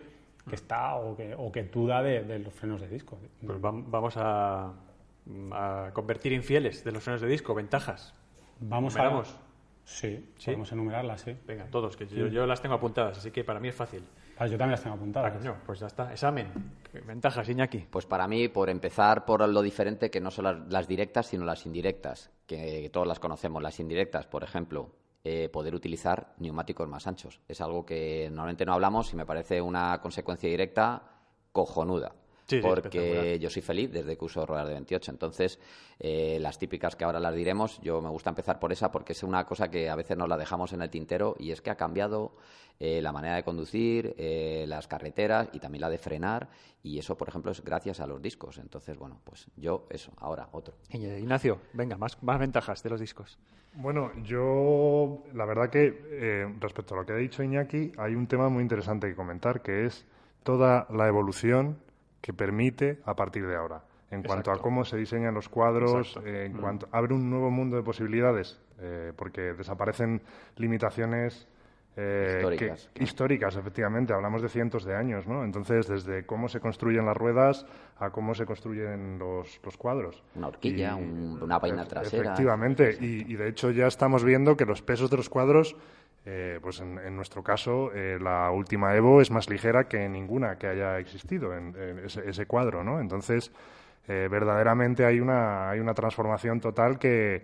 [0.48, 3.18] que está o que, o que duda de, los frenos de disco.
[3.44, 4.72] Pues vamos a,
[5.92, 8.14] convertir infieles de los frenos de disco, ventajas.
[8.60, 9.22] Vamos a...
[9.84, 11.36] Sí, sí, podemos enumerarlas, sí.
[11.46, 14.02] Venga, todos, que yo, yo las tengo apuntadas, así que para mí es fácil.
[14.36, 15.32] Ah, yo también las tengo apuntadas.
[15.64, 16.10] pues ya está.
[16.10, 16.52] Examen.
[17.06, 17.86] Ventajas, Iñaki.
[17.90, 21.66] Pues para mí, por empezar por lo diferente que no son las, directas, sino las
[21.66, 23.62] indirectas, que, todas las conocemos.
[23.62, 24.90] Las indirectas, por ejemplo,
[25.22, 27.40] eh, poder utilizar neumáticos más anchos.
[27.48, 31.02] Es algo que normalmente no hablamos y me parece una consecuencia directa
[31.52, 32.12] cojonuda
[32.62, 35.10] porque yo soy feliz desde que uso ruedas de 28.
[35.10, 35.58] Entonces,
[35.98, 39.22] eh, las típicas que ahora las diremos, yo me gusta empezar por esa porque es
[39.22, 41.76] una cosa que a veces nos la dejamos en el tintero y es que ha
[41.76, 42.36] cambiado
[42.80, 46.48] eh, la manera de conducir, eh, las carreteras y también la de frenar
[46.82, 48.58] y eso, por ejemplo, es gracias a los discos.
[48.58, 50.74] Entonces, bueno, pues yo eso, ahora otro.
[50.90, 53.38] Ignacio, venga, más, más ventajas de los discos.
[53.76, 58.48] Bueno, yo la verdad que respecto a lo que ha dicho Iñaki, hay un tema
[58.48, 60.06] muy interesante que comentar que es
[60.44, 61.78] toda la evolución
[62.24, 63.84] que permite a partir de ahora.
[64.10, 66.60] En cuanto a cómo se diseñan los cuadros, eh, en mm.
[66.60, 70.22] cuanto abre un nuevo mundo de posibilidades, eh, porque desaparecen
[70.56, 71.46] limitaciones
[71.96, 72.40] eh,
[72.98, 73.56] históricas.
[73.56, 74.14] efectivamente.
[74.14, 75.44] Hablamos de cientos de años, ¿no?
[75.44, 77.66] Entonces, desde cómo se construyen las ruedas
[77.98, 80.22] a cómo se construyen los, los cuadros.
[80.34, 82.22] Una horquilla, una vaina trasera.
[82.22, 85.76] Efectivamente, y, y, de hecho ya estamos viendo que los pesos de los cuadros
[86.26, 90.68] Eh, pues en, nuestro caso, eh, la última Evo es más ligera que ninguna que
[90.68, 92.98] haya existido en, ese, cuadro, ¿no?
[92.98, 93.52] Entonces,
[94.08, 97.42] eh, verdaderamente hay una, hay una transformación total que,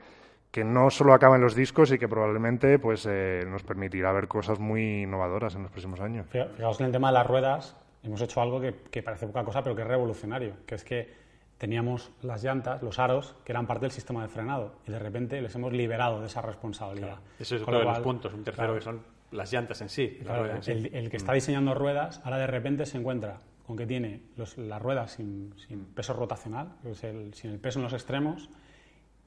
[0.51, 3.07] que no solo acaba en los discos y que probablemente pues,
[3.47, 6.27] nos permitirá ver cosas muy innovadoras en los próximos años.
[6.31, 9.63] Fijaos en el tema de las ruedas, hemos hecho algo que, que parece poca cosa,
[9.63, 11.30] pero que es revolucionario, que es que
[11.61, 15.43] teníamos las llantas, los aros, que eran parte del sistema de frenado, y de repente
[15.43, 17.19] les hemos liberado de esa responsabilidad.
[17.39, 18.33] Ese es otro de los puntos.
[18.33, 20.19] Un tercero que son las llantas en sí.
[20.67, 25.13] el, que está diseñando ruedas, ahora de repente se encuentra con que tiene las ruedas
[25.13, 25.53] sin,
[25.95, 28.49] peso rotacional, sin el peso en los extremos,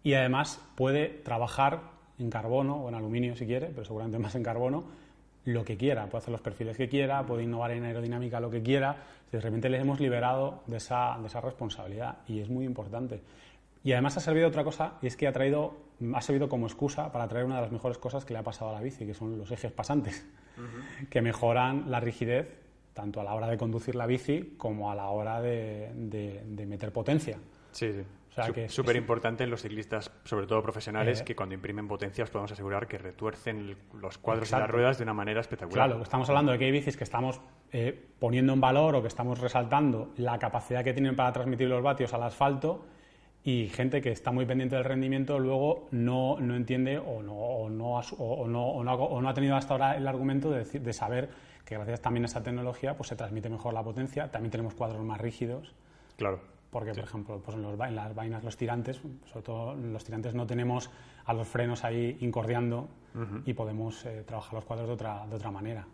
[0.01, 1.81] y además puede trabajar
[2.17, 4.85] en carbono o en aluminio si quiere, pero seguramente más en carbono,
[5.45, 8.61] lo que quiera, puede hacer los perfiles que quiera, puede innovar en aerodinámica lo que
[8.61, 8.95] quiera,
[9.31, 13.21] de repente les hemos liberado de esa, de esa responsabilidad y es muy importante.
[13.83, 15.75] Y además ha servido otra cosa, y es que ha, traído,
[16.13, 18.71] ha servido como excusa para traer una de las mejores cosas que le ha pasado
[18.71, 20.25] a la bici, que son los ejes pasantes,
[21.09, 22.47] que mejoran la rigidez
[22.93, 26.93] tanto a la hora de conducir la bici como a la hora de, de meter
[26.93, 27.37] potencia.
[27.71, 28.03] Sí, sí
[28.37, 32.51] es súper importante en los ciclistas, sobre todo profesionales, eh, que cuando imprimen potencias podemos
[32.51, 35.87] asegurar que retuercen los cuadros y las ruedas de una manera espectacular.
[35.87, 37.41] Claro, estamos hablando de que hay bicis que estamos
[37.71, 41.83] eh, poniendo en valor o que estamos resaltando la capacidad que tienen para transmitir los
[41.83, 42.85] vatios al asfalto
[43.43, 47.69] y gente que está muy pendiente del rendimiento luego no, no entiende o no, o,
[47.69, 51.29] no, o, no, o no ha tenido hasta ahora el argumento de, de saber
[51.65, 55.03] que gracias también a esa tecnología pues se transmite mejor la potencia, también tenemos cuadros
[55.03, 55.73] más rígidos.
[56.15, 58.99] Claro porque, por ejemplo, pues en, los, las vainas, los tirantes,
[59.31, 60.89] sobre todo los tirantes no tenemos
[61.23, 62.89] a los frenos ahí incordiando
[63.45, 65.85] y podemos eh, trabajar los cuadros de otra, de otra manera.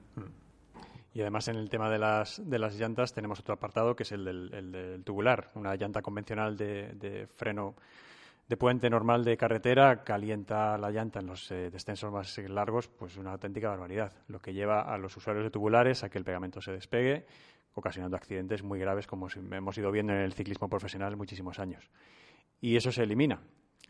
[1.13, 4.11] Y además en el tema de las, de las llantas tenemos otro apartado que es
[4.13, 5.51] el del, tubular.
[5.55, 7.75] Una llanta convencional de, freno
[8.47, 13.17] de puente normal de carretera calienta la llanta en los eh, descensos más largos, pues
[13.17, 14.13] una auténtica barbaridad.
[14.29, 17.25] Lo que lleva a los usuarios de tubulares a que el pegamento se despegue
[17.79, 21.89] ocasionando accidentes muy graves como hemos ido viendo en el ciclismo profesional muchísimos años.
[22.61, 23.41] Y eso se elimina.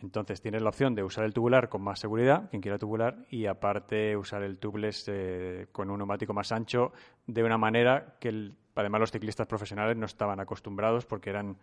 [0.02, 3.47] Entonces tienes la opción de usar el tubular con más seguridad, quien quiera tubular, y
[3.47, 6.93] aparte usar el tubeless eh, con un neumático más ancho
[7.28, 11.58] de una manera que además los ciclistas profesionales no estaban acostumbrados porque eran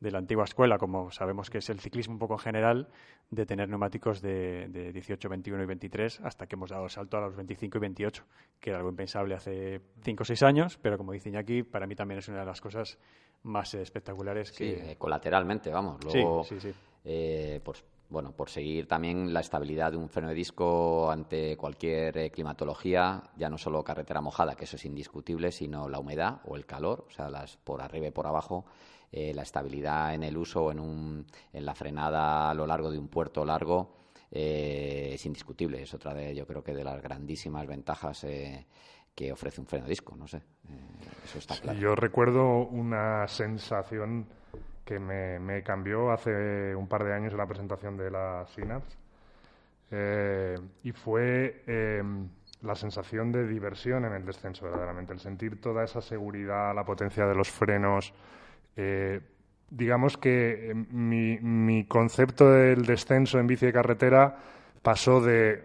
[0.00, 2.88] de la antigua escuela, como sabemos que es el ciclismo un poco en general,
[3.30, 7.18] de tener neumáticos de, de, 18, 21 y 23, hasta que hemos dado el salto
[7.18, 8.24] a los 25 y 28,
[8.58, 11.94] que era algo impensable hace 5 o 6 años, pero como dicen aquí, para mí
[11.94, 12.98] también es una de las cosas
[13.42, 14.56] más espectaculares que...
[14.56, 16.02] Sí, eh, colateralmente, vamos.
[16.02, 16.72] Luego, sí, sí,
[17.04, 22.18] eh, pues, bueno, por seguir también la estabilidad de un freno de disco ante cualquier
[22.18, 26.56] eh, climatología, ya no solo carretera mojada, que eso es indiscutible, sino la humedad o
[26.56, 28.64] el calor, o sea, las por arriba y por abajo,
[29.12, 32.98] eh, la estabilidad en el uso, en, un, en la frenada a lo largo de
[32.98, 33.96] un puerto largo,
[34.30, 35.82] eh, es indiscutible.
[35.82, 38.66] Es otra de, yo creo que de las grandísimas ventajas eh,
[39.14, 40.14] que ofrece un freno disco.
[40.16, 40.42] No sé,
[41.24, 41.78] eso está claro.
[41.78, 44.26] yo recuerdo una sensación
[44.84, 48.96] que me, cambió hace un par de años en la presentación de la Synapse
[50.84, 51.64] y fue
[52.62, 57.26] la sensación de diversión en el descenso, verdaderamente, el sentir toda esa seguridad, la potencia
[57.26, 58.12] de los frenos,
[58.82, 59.20] eh,
[59.68, 64.38] digamos que eh, mi, concepto del descenso en bici de carretera
[64.80, 65.62] pasó de,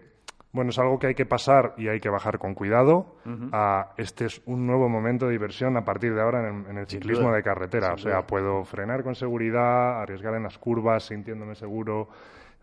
[0.52, 3.16] bueno, es algo que hay que pasar y hay que bajar con cuidado,
[3.54, 7.32] a este es un nuevo momento de diversión a partir de ahora en, el ciclismo
[7.32, 7.94] de carretera.
[7.94, 12.10] o sea, puedo frenar con seguridad, arriesgar en las curvas sintiéndome seguro,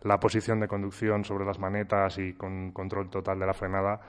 [0.03, 4.01] la posición de conducción sobre las manetas y con control total de la frenada.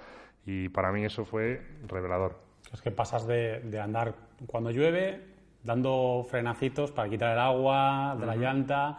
[0.45, 2.39] Y para mí eso fue revelador.
[2.71, 4.15] Es que pasas de andar
[4.47, 5.34] cuando llueve
[5.65, 8.99] dando frenacitos para quitar el agua de la llanta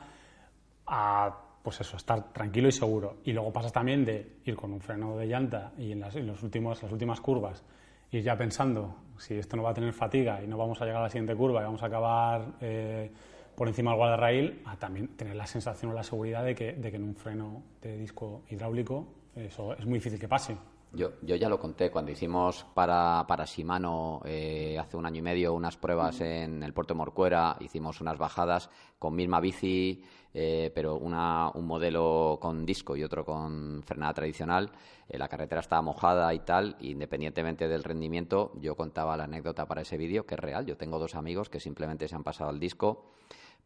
[0.87, 3.17] a pues eso, estar tranquilo y seguro.
[3.23, 6.43] Y luego pasas también de ir con un freno de llanta y en las, los
[6.43, 7.63] últimos, las últimas curvas
[8.11, 10.99] ir ya pensando si esto no va a tener fatiga y no vamos a llegar
[10.99, 13.11] a la siguiente curva y vamos a acabar eh,
[13.55, 16.91] por encima del guardarraíl, a también tener la sensación o la seguridad de que, de
[16.91, 20.55] que en un freno de disco hidráulico eso es muy difícil que pase.
[20.95, 25.21] Yo, yo ya lo conté cuando hicimos para, para Shimano eh, hace un año y
[25.21, 30.01] medio unas pruebas en el puerto de Morcuera, hicimos unas bajadas con misma bici,
[30.33, 34.71] eh, pero una, un modelo con disco y otro con frenada tradicional.
[35.09, 39.81] Eh, la carretera estaba mojada y tal, independientemente del rendimiento, yo contaba la anécdota para
[39.81, 40.65] ese vídeo, que es real.
[40.65, 43.11] Yo tengo dos amigos que simplemente se han pasado al disco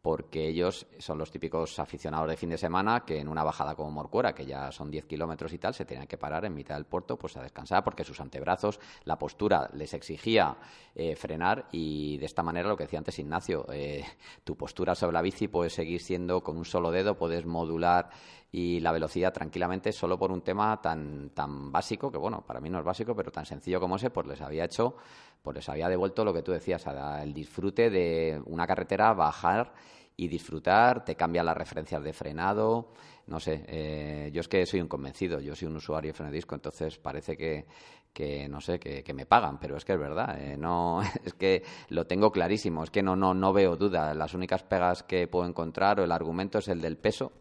[0.02, 3.90] porque ellos son los típicos aficionados de fin de semana que en una bajada como
[3.90, 6.86] Morcuera, que ya son 10 kilómetros y tal, se tenían que parar en mitad del
[6.86, 10.56] puerto pues a descansar porque sus antebrazos, la postura les exigía
[10.94, 14.04] eh, frenar y de esta manera lo que decía antes Ignacio, eh,
[14.42, 18.10] tu postura sobre la bici puede seguir siendo con un solo dedo, puedes modular
[18.52, 22.68] y la velocidad tranquilamente solo por un tema tan, tan básico, que bueno, para mí
[22.68, 24.96] no es básico, pero tan sencillo como ese, pues les había hecho,
[25.42, 26.84] pues les había devuelto lo que tú decías,
[27.22, 29.72] el disfrute de una carretera, bajar
[30.16, 32.92] y disfrutar, te cambia las referencias de frenado,
[33.26, 36.56] no sé, eh, yo es que soy un convencido, yo soy un usuario de frenadisco,
[36.56, 37.66] entonces parece que,
[38.12, 41.62] que no sé, que, me pagan, pero es que es verdad, eh, no, es que
[41.88, 45.46] lo tengo clarísimo, es que no, no, no veo duda, las únicas pegas que puedo
[45.46, 47.32] encontrar o el argumento es el del peso,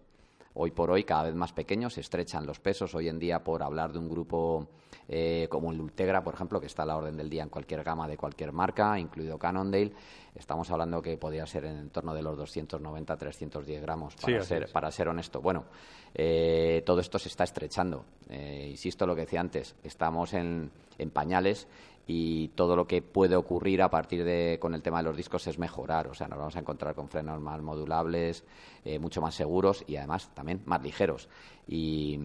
[0.54, 2.94] hoy por hoy cada vez más pequeños, se estrechan los pesos.
[2.96, 4.68] Hoy en día, por hablar de un grupo
[5.08, 7.84] eh, como el Ultegra, por ejemplo, que está a la orden del día en cualquier
[7.84, 9.92] gama de cualquier marca, incluido Cannondale,
[10.36, 15.08] estamos hablando que podría ser en torno de los 290-310 gramos, para, ser, para ser
[15.08, 15.42] honesto.
[15.42, 15.66] Bueno,
[16.14, 18.06] eh, todo esto se está estrechando.
[18.30, 21.68] Eh, insisto lo que decía antes, estamos en, en pañales
[22.08, 25.46] y todo lo que puede ocurrir a partir de con el tema de los discos
[25.48, 26.08] es mejorar.
[26.08, 28.44] O sea, nos vamos a encontrar con frenos más modulables,
[28.84, 31.30] eh, mucho más seguros y además también más ligeros.
[31.68, 32.20] Y,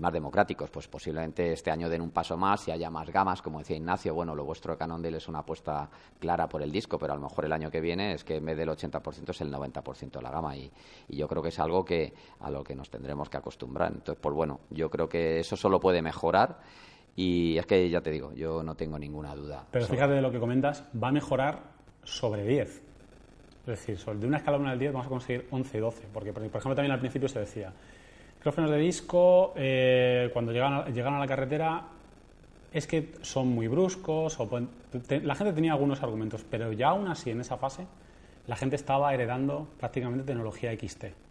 [0.00, 0.68] más democráticos.
[0.68, 4.12] Pues posiblemente este año den un paso más y haya más gamas, como decía Ignacio.
[4.12, 7.46] Bueno, lo vuestro Cannondale es una apuesta clara por el disco, pero a lo mejor
[7.46, 10.30] el año que viene es que en vez del 80% es el 90% de la
[10.30, 10.70] gama y,
[11.08, 13.90] y, yo creo que es algo que a lo que nos tendremos que acostumbrar.
[13.90, 16.58] Entonces, pues bueno, yo creo que eso solo puede mejorar
[17.16, 19.64] y es que ya te digo, yo no tengo ninguna duda.
[19.70, 21.60] Pero fíjate de lo que comentas, va a mejorar
[22.04, 22.68] sobre 10.
[22.68, 26.06] Es decir, sobre de una escala 1 al 10 vamos a conseguir 11 y 12.
[26.12, 27.72] Porque, por ejemplo, también al principio se decía,
[28.44, 31.88] los frenos de disco, eh, cuando llegan a, llegan a la carretera,
[32.70, 34.38] es que son muy bruscos.
[34.38, 34.48] O
[35.22, 37.86] la gente tenía algunos argumentos, pero ya aún así, en esa fase,
[38.46, 41.25] la gente estaba heredando prácticamente tecnología XT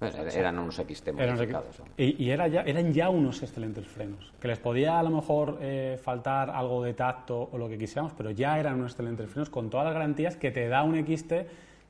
[0.00, 1.82] eran unos XT modificados.
[1.96, 4.32] y, y era ya, eran ya unos excelentes frenos.
[4.40, 8.12] Que les podía a lo mejor eh, faltar algo de tacto o lo que quisiéramos,
[8.16, 11.32] pero ya eran unos excelentes frenos con todas las garantías que te da un XT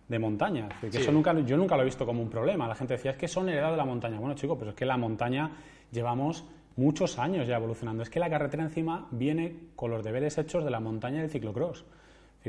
[0.09, 0.69] de montaña.
[0.81, 2.69] que eso nunca, yo nunca lo he visto como un problema.
[2.69, 4.19] La gente decía, es que son heredados de la montaña.
[4.19, 5.51] Bueno, chicos, pero es que la montaña
[5.91, 6.45] llevamos
[6.77, 8.03] muchos años ya evolucionando.
[8.03, 11.85] Es que la carretera encima viene con los deberes hechos de la montaña del ciclocross.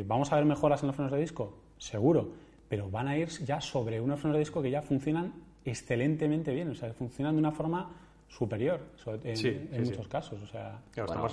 [0.05, 1.57] ¿Vamos a ver mejoras en los frenos de disco?
[1.79, 2.29] Seguro,
[2.69, 5.34] pero van a ir ya sobre unos frenos de disco que ya funcionan
[5.65, 7.89] excelentemente bien, o sea, funcionan de una forma
[8.27, 8.82] superior
[9.23, 10.41] en, muchos casos.
[10.41, 10.82] O sea,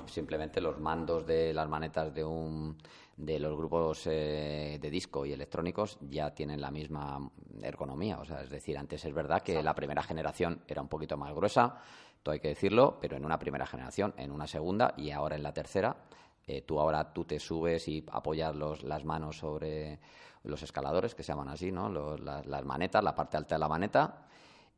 [0.07, 2.77] simplemente los mandos de las manetas de un
[3.17, 7.31] de los grupos eh, de disco y electrónicos ya tienen la misma
[7.63, 8.19] ergonomía.
[8.19, 11.33] O sea, es decir, antes es verdad que la primera generación era un poquito más
[11.33, 11.77] gruesa,
[12.23, 15.43] todo hay que decirlo, pero en una primera generación, en una segunda y ahora en
[15.43, 15.97] la tercera,
[16.47, 19.99] eh, tú ahora tú te subes y apoyas los, las manos sobre
[20.45, 21.89] los escaladores, que se llaman así, ¿no?
[21.89, 24.27] las, manetas, la parte alta de la maneta,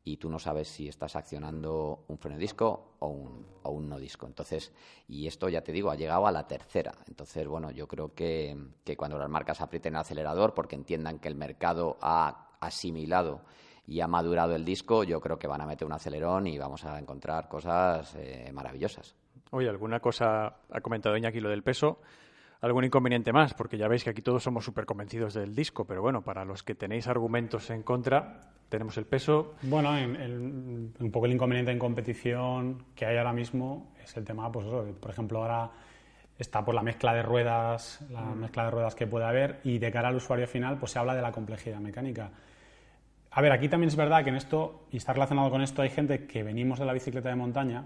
[0.05, 3.99] y tú no sabes si estás accionando un freno disco o un, o un no
[3.99, 4.27] disco.
[4.27, 4.73] Entonces,
[5.09, 6.93] y esto ya te digo, ha llegado a la tercera.
[7.09, 11.27] Entonces, bueno, yo creo que, que cuando las marcas aprieten el acelerador porque entiendan que
[11.27, 13.43] el mercado ha asimilado
[13.85, 16.85] y ha madurado el disco, yo creo que van a meter un acelerón y vamos
[16.85, 19.17] a encontrar cosas eh, maravillosas.
[19.51, 22.01] Oye, alguna cosa ha comentado Iñaki lo del peso
[22.61, 26.03] algún inconveniente más, porque ya veis que aquí todos somos súper convencidos del disco, pero
[26.03, 29.55] bueno, para los que tenéis argumentos en contra, tenemos el peso.
[29.63, 34.67] Bueno, un poco el inconveniente en competición que hay ahora mismo es el tema, pues
[34.67, 35.71] eso, por ejemplo, ahora
[36.39, 38.39] está por la mezcla de ruedas, la mm.
[38.39, 41.15] mezcla de ruedas que puede haber, y de cara al usuario final, pues se habla
[41.15, 42.31] de la complejidad mecánica.
[43.31, 45.91] A ver, aquí también es verdad que en esto, y está relacionado con esto, hay
[45.91, 47.85] gente que venimos de la bicicleta de montaña,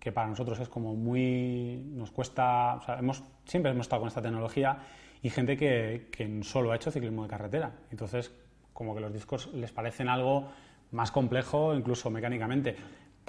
[0.00, 1.82] que para nosotros es como muy...
[1.92, 2.76] nos cuesta...
[2.76, 4.78] O sea, hemos, siempre hemos estado con esta tecnología
[5.22, 7.72] y gente que, que solo ha hecho ciclismo de carretera.
[7.90, 8.34] Entonces,
[8.72, 10.48] como que los discos les parecen algo
[10.92, 12.74] más complejo, incluso mecánicamente.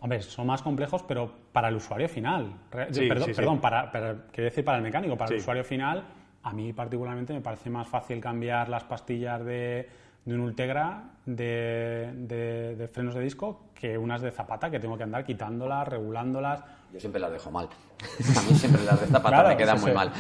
[0.02, 2.56] Hombre, son más complejos, pero para el usuario final.
[2.72, 3.92] perdón, Para,
[4.32, 6.04] quiero decir para el mecánico, para el usuario final,
[6.42, 9.90] a mí particularmente me parece más fácil cambiar las pastillas de
[10.26, 15.04] de un Ultegra de, de, frenos de disco que unas de zapata que tengo que
[15.04, 16.62] andar quitándolas, regulándolas.
[16.94, 17.68] Yo siempre las dejo mal.
[18.38, 20.12] A mí siempre las de zapata me quedan muy mal.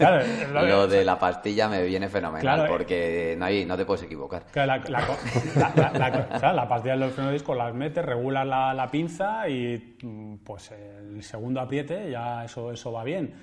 [0.52, 4.44] lo, de la pastilla me viene fenomenal porque no, hay, no te puedes equivocar.
[4.54, 4.78] la, la,
[6.68, 11.22] pastilla de los frenos de disco las metes, regulas la, pinza y mm, pues el
[11.22, 13.34] segundo apriete ya eso, eso va bien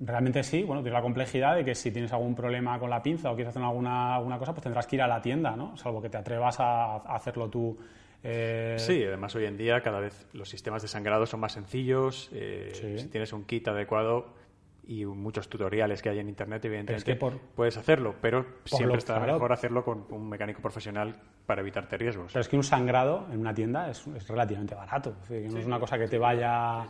[0.00, 3.30] Realmente sí, bueno, tiene la complejidad de que si tienes algún problema con la pinza
[3.30, 5.76] o quieres hacer alguna, alguna cosa, pues tendrás que ir a la tienda, ¿no?
[5.76, 7.78] Salvo que te atrevas a, hacerlo tú.
[8.22, 8.76] Eh...
[8.78, 12.30] Sí, además hoy en día cada vez los sistemas de sangrado son más sencillos.
[12.32, 14.34] Eh, si tienes un kit adecuado,
[14.84, 17.18] y muchos tutoriales que hay en internet, evidentemente
[17.54, 21.14] puedes hacerlo, pero siempre está mejor hacerlo con un mecánico profesional
[21.46, 22.32] para evitarte riesgos.
[22.32, 25.98] Pero es que un sangrado en una tienda es, relativamente barato, no es una cosa
[25.98, 26.86] que te vaya...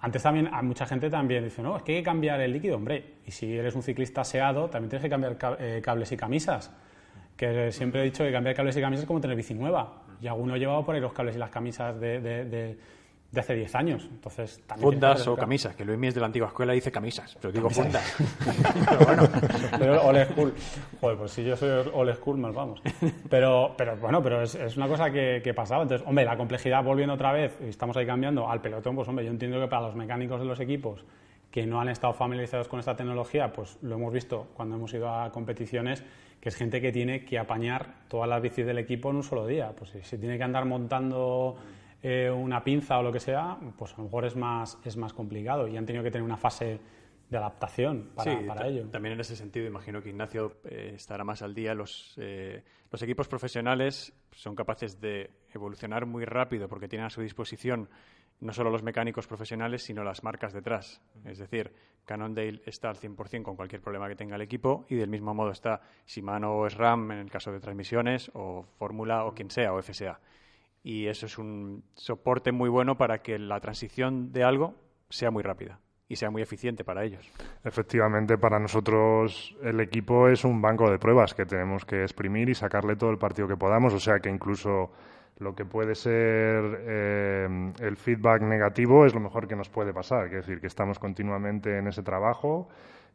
[0.00, 2.76] Antes también, a mucha gente también dice, no, es que hay que cambiar el líquido,
[2.76, 6.70] hombre, y si eres un ciclista aseado, también tienes que cambiar eh, cables y camisas,
[7.36, 10.26] que siempre he dicho que cambiar cables y camisas es como tener bici nueva, y
[10.26, 12.76] alguno ha llevado por ahí los cables y las camisas de
[13.40, 14.08] hace 10 años.
[14.10, 17.70] Entonces, fundas o camisas, que Luis es de la antigua escuela dice camisas, pero digo
[17.70, 18.16] fundas.
[18.88, 19.28] pero bueno,
[19.78, 20.54] pero old school.
[21.00, 22.80] Joder, pues si yo soy old school, mal vamos.
[23.28, 25.82] Pero, pero bueno, pero es, es una cosa que, que, pasaba.
[25.82, 29.24] Entonces, hombre, la complejidad volviendo otra vez, y estamos ahí cambiando al pelotón, pues hombre,
[29.24, 31.04] yo entiendo que para los mecánicos de los equipos
[31.50, 35.08] que no han estado familiarizados con esta tecnología, pues lo hemos visto cuando hemos ido
[35.08, 36.04] a competiciones,
[36.38, 39.46] que es gente que tiene que apañar todas las bicis del equipo en un solo
[39.46, 39.72] día.
[39.76, 41.56] Pues si tiene que andar montando
[42.08, 45.12] eh, una pinza o lo que sea, pues a lo mejor es más, es más
[45.12, 46.78] complicado y han tenido que tener una fase
[47.28, 48.86] de adaptación para, para ello.
[48.88, 51.74] También en ese sentido, imagino que Ignacio eh, estará más al día.
[51.74, 57.22] Los, eh, los equipos profesionales son capaces de evolucionar muy rápido porque tienen a su
[57.22, 57.88] disposición
[58.38, 61.02] no solo los mecánicos profesionales, sino las marcas detrás.
[61.24, 61.72] Es decir,
[62.04, 65.50] Cannondale está al 100% con cualquier problema que tenga el equipo y del mismo modo
[65.50, 69.82] está Shimano o SRAM en el caso de transmisiones o Fórmula o quien sea o
[69.82, 70.20] FSA
[70.86, 74.76] y eso es un soporte muy bueno para que la transición de algo
[75.08, 77.28] sea muy rápida y sea muy eficiente para ellos.
[77.64, 82.54] Efectivamente, para nosotros el equipo es un banco de pruebas que tenemos que exprimir y
[82.54, 84.92] sacarle todo el partido que podamos, o sea que incluso
[85.38, 90.26] lo que puede ser eh, el feedback negativo es lo mejor que nos puede pasar,
[90.26, 92.68] es decir, que estamos continuamente en ese trabajo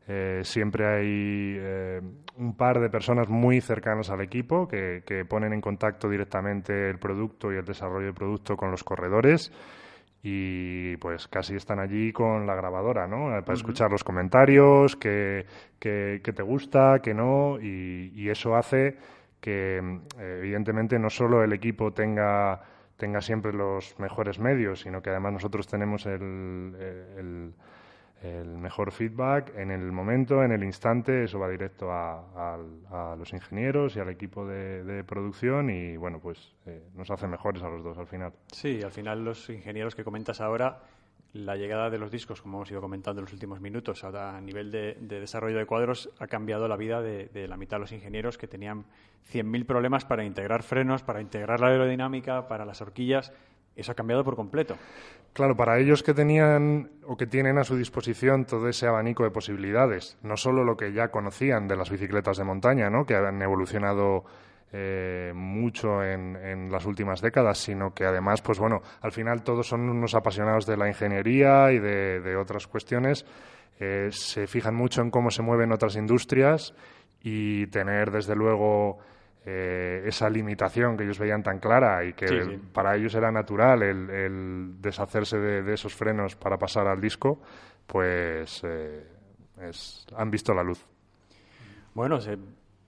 [0.08, 2.02] eh, siempre hay eh,
[2.38, 7.54] un par de personas muy cercanas al equipo que, ponen en contacto directamente el producto
[7.54, 9.52] y el desarrollo del producto con los corredores
[10.24, 13.36] y pues casi están allí con la grabadora, ¿no?
[13.38, 15.46] Eh, para escuchar los comentarios, que,
[15.80, 18.98] te gusta, que no, y, eso hace
[19.40, 19.82] que
[20.20, 22.62] evidentemente no solo el equipo tenga,
[22.98, 26.76] tenga siempre los mejores medios, sino que además nosotros tenemos el
[27.18, 27.54] el
[28.24, 32.58] mejor feedback en el momento, en el instante, eso va directo a,
[33.18, 37.70] los ingenieros y al equipo de, producción y bueno, pues eh, nos hace mejores a
[37.70, 38.34] los dos al final.
[38.52, 40.84] Sí, al final los ingenieros que comentas ahora,
[41.34, 44.70] la llegada de los discos, como hemos ido comentando en los últimos minutos, a nivel
[44.72, 48.38] de, desarrollo de cuadros, ha cambiado la vida de, de la mitad de los ingenieros
[48.38, 48.86] que tenían
[49.32, 53.34] 100.000 problemas para integrar frenos, para integrar la aerodinámica, para las horquillas
[53.76, 54.78] eso ha cambiado por completo.
[55.34, 59.32] Claro, para ellos que tenían o que tienen a su disposición todo ese abanico de
[59.32, 63.06] posibilidades, no solo lo que ya conocían de las bicicletas de montaña, ¿no?
[63.06, 64.26] que han evolucionado
[64.74, 69.90] eh, mucho en, las últimas décadas, sino que además, pues bueno, al final todos son
[69.90, 73.26] unos apasionados de la ingeniería y de, otras cuestiones,
[73.80, 76.74] eh, se fijan mucho en cómo se mueven otras industrias
[77.22, 79.00] y tener desde luego
[79.44, 84.80] eh, esa limitación que ellos veían tan clara y que para ellos era natural el,
[84.80, 87.42] deshacerse de, esos frenos para pasar al disco,
[87.88, 89.04] pues eh,
[90.16, 90.86] han visto la luz.
[91.96, 92.20] Bueno,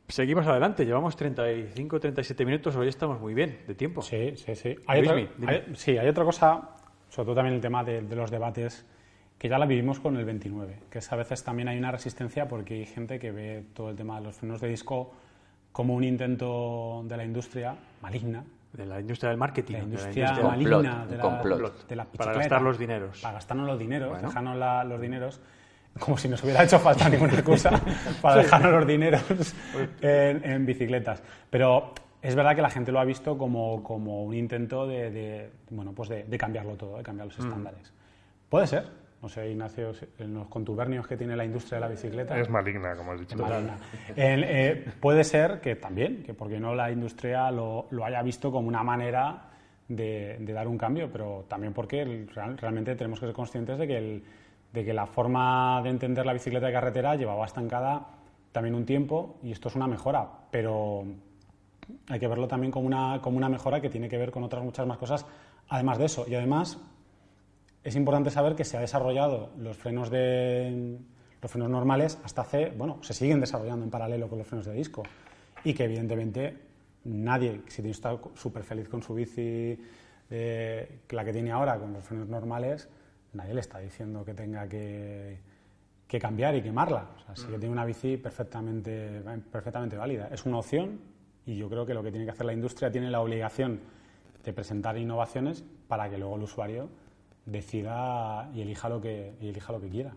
[0.07, 0.85] seguimos adelante.
[0.85, 2.75] Llevamos 35, 37 minutos.
[2.75, 4.03] Hoy estamos muy bien de tiempo.
[4.03, 4.75] Sí, sí, sí.
[4.85, 5.15] Hay, otra,
[5.73, 6.69] sí, hay otra cosa,
[7.09, 8.85] sobre todo también el tema de, de los debates
[9.39, 12.47] que ya la vivimos con el 29, que es a veces también hay una resistencia
[12.47, 15.13] porque hay gente que ve todo el tema de los frenos de disco
[15.73, 18.43] como un intento de la industria maligna.
[18.71, 19.73] De la industria del marketing.
[19.73, 23.21] De la industria, maligna de, la, Para gastar los dineros.
[23.21, 25.41] Para gastarnos los dineros, dejarnos los dineros
[25.99, 27.69] como si nos hubiera hecho falta ninguna excusa
[28.21, 29.23] para dejarnos los dineros
[30.01, 31.21] en, bicicletas.
[31.49, 35.93] Pero es verdad que la gente lo ha visto como, como un intento de, bueno,
[35.93, 37.43] pues de, cambiarlo todo, de cambiar los mm.
[37.43, 37.93] estándares.
[38.49, 38.87] Puede ser,
[39.23, 42.37] no sé, Ignacio, en los contubernios que tiene la industria de la bicicleta.
[42.37, 43.37] Es maligna, como has dicho.
[44.17, 48.83] Eh, puede ser que también, que porque no la industria lo, haya visto como una
[48.83, 49.45] manera
[49.87, 54.23] de, dar un cambio, pero también porque realmente tenemos que ser conscientes de que,
[54.73, 58.05] de que la forma de entender la bicicleta de carretera llevaba estancada
[58.51, 61.05] también un tiempo y esto es una mejora, pero
[62.09, 64.65] hay que verlo también como una, como una mejora que tiene que ver con otras
[64.65, 65.25] muchas más cosas,
[65.69, 66.25] además de eso.
[66.27, 66.77] Y además
[67.83, 70.97] es importante saber que se ha desarrollado los frenos de
[71.41, 74.73] los frenos normales hasta hace, bueno, se siguen desarrollando en paralelo con los frenos de
[74.73, 75.03] disco
[75.65, 76.57] y que evidentemente
[77.03, 79.77] nadie, si está súper feliz con su bici,
[80.29, 82.87] eh, la que tiene ahora con los frenos normales,
[83.33, 85.37] nadie le está diciendo que tenga que,
[86.07, 87.09] que cambiar y quemarla.
[87.17, 89.21] O sea, sí que tiene una bici perfectamente,
[89.51, 90.29] perfectamente válida.
[90.31, 91.01] Es una opción
[91.45, 93.81] y yo creo que lo que tiene que hacer la industria tiene la obligación
[94.45, 96.89] de presentar innovaciones para que luego el usuario
[97.45, 100.13] decida y elija lo que, elija lo que quiera.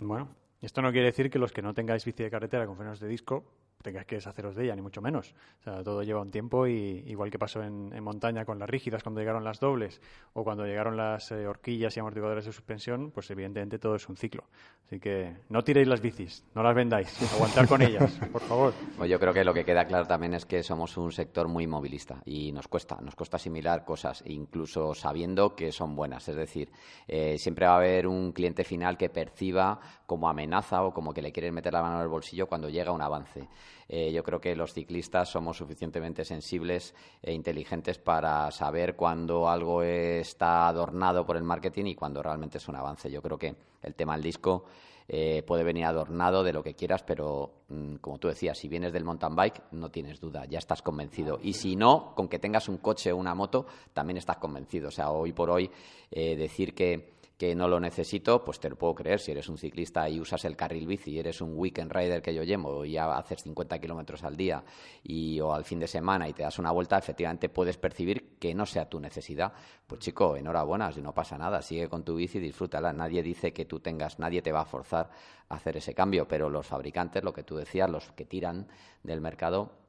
[0.00, 0.28] Bueno,
[0.60, 3.08] esto no quiere decir que los que no tengáis bici de carretera con frenos de
[3.08, 3.44] disco
[3.86, 5.32] tengáis que deshaceros de ella, ni mucho menos.
[5.60, 9.02] O sea, todo lleva un tiempo y igual que pasó en, montaña con las rígidas
[9.02, 10.00] cuando llegaron las dobles
[10.32, 14.16] o cuando llegaron las eh, horquillas y amortiguadores de suspensión, pues evidentemente todo es un
[14.16, 14.44] ciclo.
[14.84, 18.74] Así que no tiréis las bicis, no las vendáis, aguantar con ellas, por favor.
[18.96, 21.66] Pues yo creo que lo que queda claro también es que somos un sector muy
[21.66, 26.28] movilista y nos cuesta, nos cuesta asimilar cosas, incluso sabiendo que son buenas.
[26.28, 26.70] Es decir,
[27.06, 31.22] eh, siempre va a haber un cliente final que perciba como amenaza o como que
[31.22, 33.48] le quieren meter la mano en el bolsillo cuando llega un avance.
[33.88, 39.82] Eh, yo creo que los ciclistas somos suficientemente sensibles e inteligentes para saber cuando algo
[39.82, 43.10] está adornado por el marketing y cuando realmente es un avance.
[43.10, 44.64] Yo creo que el tema del disco
[45.08, 48.92] eh, puede venir adornado de lo que quieras, pero mm, como tú decías, si vienes
[48.92, 51.38] del mountain bike, no tienes duda, ya estás convencido.
[51.40, 54.88] Y si no, con que tengas un coche o una moto, también estás convencido.
[54.88, 55.70] O sea, hoy por hoy,
[56.10, 59.20] eh, decir que que no lo necesito, pues te lo puedo creer.
[59.20, 62.42] Si eres un ciclista y usas el carril bici, eres un weekend rider que yo
[62.42, 64.64] llevo y haces 50 kilómetros al día
[65.02, 68.54] y, o al fin de semana y te das una vuelta, efectivamente puedes percibir que
[68.54, 69.52] no sea tu necesidad.
[69.86, 72.92] Pues chico, enhorabuena, si no pasa nada, sigue con tu bici, disfrútala.
[72.92, 75.10] Nadie dice que tú tengas, nadie te va a forzar
[75.48, 78.68] a hacer ese cambio, pero los fabricantes, lo que tú decías, los que tiran
[79.02, 79.85] del mercado,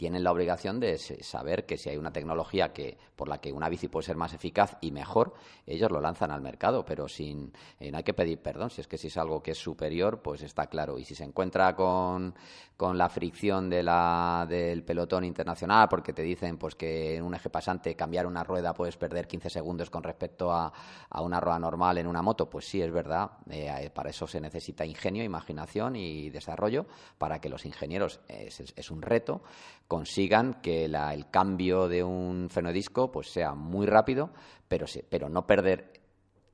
[0.00, 3.68] tienen la obligación de saber que si hay una tecnología que por la que una
[3.68, 5.34] bici puede ser más eficaz y mejor,
[5.66, 8.70] ellos lo lanzan al mercado, pero sin eh, no hay que pedir perdón.
[8.70, 10.98] Si es que si es algo que es superior, pues está claro.
[10.98, 12.34] Y si se encuentra con,
[12.78, 17.34] con la fricción de la, del pelotón internacional, porque te dicen pues que en un
[17.34, 20.72] eje pasante cambiar una rueda puedes perder 15 segundos con respecto a,
[21.10, 23.32] a una rueda normal en una moto, pues sí, es verdad.
[23.50, 26.86] Eh, para eso se necesita ingenio, imaginación y desarrollo,
[27.18, 29.42] para que los ingenieros, es un reto,
[29.90, 34.30] consigan que el cambio de un fenodisco pues sea muy rápido,
[34.68, 36.00] pero, pero no perder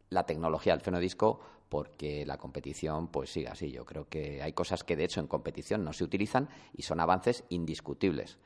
[0.08, 3.70] la tecnología del fenodisco porque la competición pues siga así.
[3.70, 6.98] Yo creo que hay cosas que de hecho en competición no se utilizan y son
[6.98, 8.38] avances indiscutibles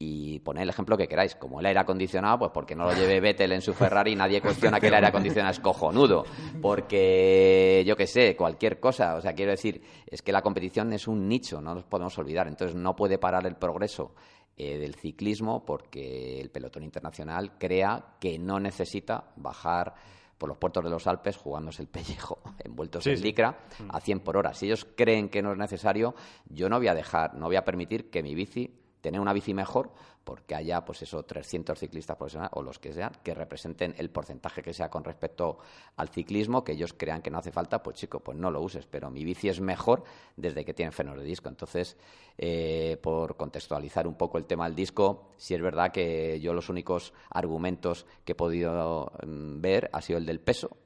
[0.00, 1.34] y poned el ejemplo que queráis.
[1.34, 4.78] Como el aire acondicionado, pues porque no lo lleve Vettel en su Ferrari, nadie cuestiona
[4.78, 6.24] que el aire acondicionado es cojonudo.
[6.62, 9.16] Porque, yo qué sé, cualquier cosa.
[9.16, 12.46] O sea, quiero decir, es que la competición es un nicho, no nos podemos olvidar.
[12.46, 14.14] Entonces, no puede parar el progreso
[14.56, 19.94] eh, del ciclismo porque el pelotón internacional crea que no necesita bajar
[20.38, 24.36] por los puertos de los Alpes jugándose el pellejo, envueltos en licra, a 100 por
[24.36, 24.54] hora.
[24.54, 26.14] Si ellos creen que no es necesario,
[26.48, 28.72] yo no voy a dejar, no voy a permitir que mi bici
[29.08, 29.90] tener una bici mejor
[30.22, 34.60] porque haya, pues eso, 300 ciclistas profesionales o los que sean, que representen el porcentaje
[34.60, 35.56] que sea con respecto
[35.96, 38.86] al ciclismo, que ellos crean que no hace falta, pues chico, pues no lo uses,
[38.86, 40.04] pero mi bici es mejor
[40.36, 41.48] desde que tiene frenos de disco.
[41.48, 41.96] Entonces,
[42.36, 46.68] eh, por contextualizar un poco el tema del disco, sí es verdad que yo los
[46.68, 50.76] únicos argumentos que he podido mm, ver ha sido el del peso,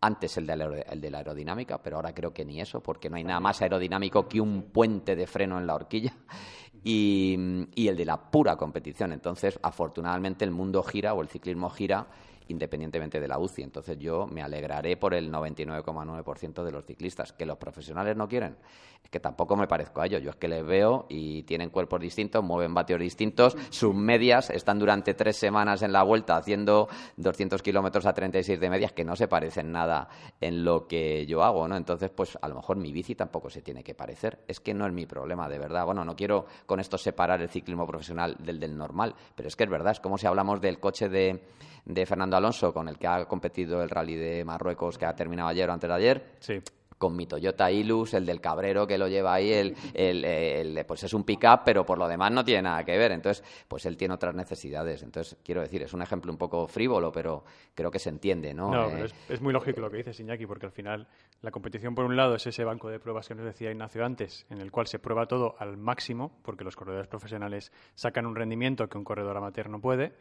[0.00, 3.10] antes el de, la, el de la aerodinámica, pero ahora creo que ni eso, porque
[3.10, 6.14] no hay nada más aerodinámico que un puente de freno en la horquilla
[6.84, 7.36] y,
[7.74, 9.12] y el de la pura competición.
[9.12, 12.06] Entonces, afortunadamente, el mundo gira o el ciclismo gira
[12.48, 13.62] independientemente de la UCI.
[13.62, 17.32] Entonces yo me alegraré por el 99,9% de los ciclistas.
[17.32, 18.56] ¿Que los profesionales no quieren?
[19.02, 20.22] Es que tampoco me parezco a ellos.
[20.22, 24.78] Yo es que les veo y tienen cuerpos distintos, mueven vatios distintos, sus medias están
[24.78, 29.16] durante tres semanas en la vuelta haciendo 200 kilómetros a 36 de medias que no
[29.16, 30.08] se parecen nada
[30.40, 31.76] en lo que yo hago, ¿no?
[31.76, 34.38] Entonces, pues a lo mejor mi bici tampoco se tiene que parecer.
[34.46, 35.84] Es que no es mi problema, de verdad.
[35.84, 39.64] Bueno, no quiero con esto separar el ciclismo profesional del del normal, pero es que
[39.64, 41.42] es verdad, es como si hablamos del coche de
[41.84, 45.48] de Fernando Alonso, con el que ha competido el rally de Marruecos que ha terminado
[45.48, 46.24] ayer o antes de ayer.
[46.40, 46.62] Sí
[47.02, 51.12] con mi Toyota Hilux, el del Cabrero que lo lleva ahí, el, el, pues es
[51.12, 53.10] un pick-up, pero por lo demás no tiene nada que ver.
[53.10, 55.02] Entonces, pues él tiene otras necesidades.
[55.02, 57.42] Entonces, quiero decir, es un ejemplo un poco frívolo, pero
[57.74, 58.70] creo que se entiende, ¿no?
[58.70, 61.08] No, eh, es, muy lógico lo que dices, Iñaki, porque al final
[61.40, 64.46] la competición, por un lado, es ese banco de pruebas que nos decía Ignacio antes,
[64.48, 68.88] en el cual se prueba todo al máximo, porque los corredores profesionales sacan un rendimiento
[68.88, 70.12] que un corredor amateur no puede,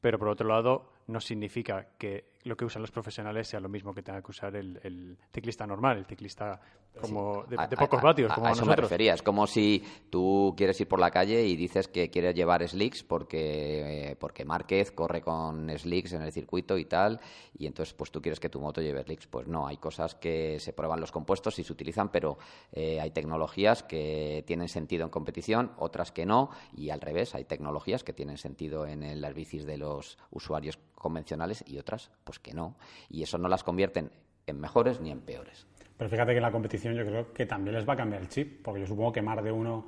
[0.00, 3.92] pero por otro lado no significa que lo que usan los profesionales sea lo mismo
[3.92, 6.58] que tenga que usar el, ciclista normal, el ciclista
[7.00, 8.32] como de, pocos vatios.
[8.32, 9.14] Como a, eso me refería.
[9.14, 13.04] Es como si tú quieres ir por la calle y dices que quieres llevar slicks
[13.04, 17.20] porque, eh, porque Márquez corre con slicks en el circuito y tal,
[17.56, 19.26] y entonces pues tú quieres que tu moto lleve slicks.
[19.26, 22.38] Pues no, hay cosas que se prueban los compuestos y se utilizan, pero
[22.72, 27.44] eh, hay tecnologías que tienen sentido en competición, otras que no, y al revés, hay
[27.44, 29.89] tecnologías que tienen sentido en las bicis de los
[30.30, 32.76] usuarios convencionales y otras pues que no.
[33.08, 34.10] Y eso no las convierten
[34.46, 35.66] en mejores ni en peores.
[35.96, 38.28] Pero fíjate que en la competición yo creo que también les va a cambiar el
[38.28, 39.86] chip, porque yo supongo que más de uno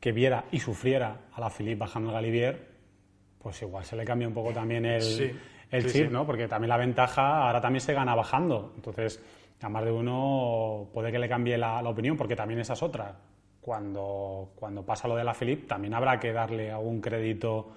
[0.00, 2.68] que viera y sufriera a la Philippe bajando el Galivier,
[3.38, 5.38] pues igual se le cambia un poco también el,
[5.70, 6.26] el chip, ¿no?
[6.26, 8.72] Porque también la ventaja ahora también se gana bajando.
[8.76, 9.22] Entonces,
[9.60, 12.82] a más de uno puede que le cambie la, la opinión, porque también esa es
[12.82, 13.16] otra.
[13.60, 17.72] Cuando, cuando pasa lo de la Philip, también habrá que darle algún crédito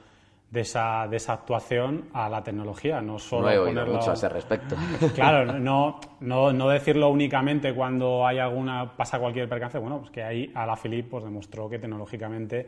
[0.52, 3.93] de esa, de esa actuación a la tecnología, no solo No he oído ponerlo...
[3.95, 4.76] mucho a ese respecto.
[5.14, 10.24] Claro, no, no, no decirlo únicamente cuando hay alguna pasa cualquier percance, bueno, pues que
[10.24, 12.68] ahí a la Philip pues demostró que tecnológicamente,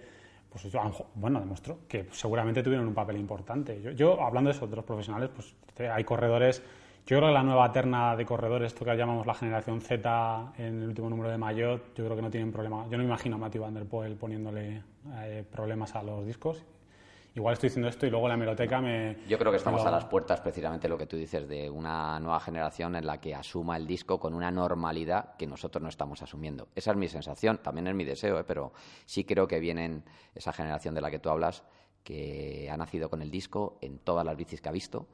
[0.52, 0.68] pues
[1.16, 3.82] bueno, demostró que seguramente tuvieron un papel importante.
[3.82, 6.62] Yo, yo, hablando de eso, de los profesionales, pues te- hay corredores,
[7.08, 10.84] yo creo que la nueva terna de corredores, esto que llamamos la generación Z en
[10.84, 12.84] el último número de Mayotte, yo creo que no tienen problema.
[12.86, 14.84] Yo no me imagino a Matthew Van Der Poel poniéndole
[15.24, 16.64] eh, problemas a los discos.
[17.34, 19.18] Igual estoy diciendo esto y luego la hemeroteca me...
[19.30, 22.42] Yo creo que estamos a las puertas precisamente lo que tú dices de una nueva
[22.42, 26.68] generación en la que asuma el disco con una normalidad que nosotros no estamos asumiendo.
[26.76, 28.44] Esa es mi sensación, también es mi deseo, ¿eh?
[28.46, 28.74] pero
[29.06, 30.04] sí creo que vienen
[30.36, 31.64] esa generación de la que tú hablas
[32.04, 35.08] que ha nacido con el disco en todas las bicis que ha visto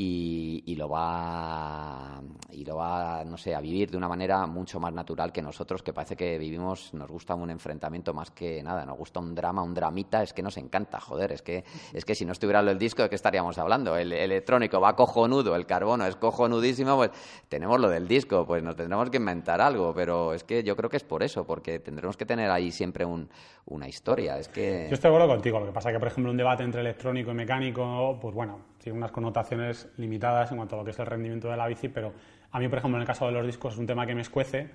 [0.00, 2.22] y, y lo va
[2.52, 5.82] y lo va no sé a vivir de una manera mucho más natural que nosotros
[5.82, 9.60] que parece que vivimos nos gusta un enfrentamiento más que nada nos gusta un drama
[9.60, 12.78] un dramita es que nos encanta joder es que es que si no estuviera del
[12.78, 17.10] disco de qué estaríamos hablando el, electrónico va cojonudo el carbono es cojonudísimo pues
[17.48, 20.88] tenemos lo del disco pues nos tendremos que inventar algo pero es que yo creo
[20.88, 23.28] que es por eso porque tendremos que tener ahí siempre un,
[23.66, 25.60] una historia es que Yo estoy de acuerdo contigo.
[25.60, 28.98] Lo que pasa que, por ejemplo, un debate entre electrónico y mecánico, pues bueno, tiene
[28.98, 32.12] unas connotaciones limitadas en cuanto a lo que es el rendimiento de la bici, pero
[32.52, 34.22] a mí, por ejemplo, en el caso de los discos es un tema que me
[34.22, 34.68] escuece,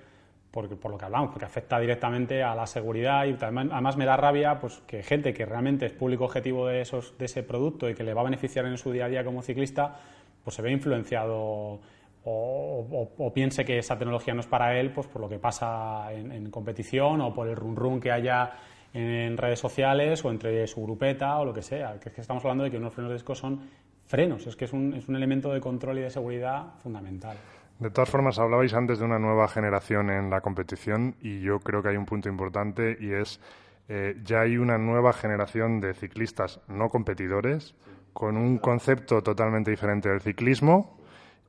[0.50, 4.16] porque, por lo que hablamos, porque afecta directamente a la seguridad y además me da
[4.16, 7.94] rabia pues, que gente que realmente es público objetivo de, esos, de ese producto y
[7.94, 9.96] que le va a beneficiar en su día a día como ciclista,
[10.44, 11.80] pues se ve influenciado
[12.26, 16.12] o, o- piense que esa tecnología no es para él, pues por lo que pasa
[16.12, 18.52] en, en competición o por el run run que haya
[18.92, 21.98] en redes sociales o entre su grupeta o lo que sea.
[21.98, 23.60] Que es que estamos hablando de que unos frenos de disco son
[24.06, 27.36] frenos, es que es un, es un elemento de control y de seguridad fundamental.
[27.78, 31.82] De todas formas, hablabais antes de una nueva generación en la competición y yo creo
[31.82, 33.40] que hay un punto importante y es
[33.88, 37.74] eh, ya hay una nueva generación de ciclistas no competidores
[38.14, 40.96] con un concepto totalmente diferente del ciclismo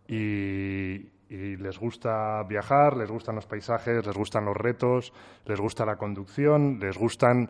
[0.08, 5.14] y, y les gusta viajar, les gustan los paisajes, les gustan los retos,
[5.46, 7.50] les gusta la conducción, les gustan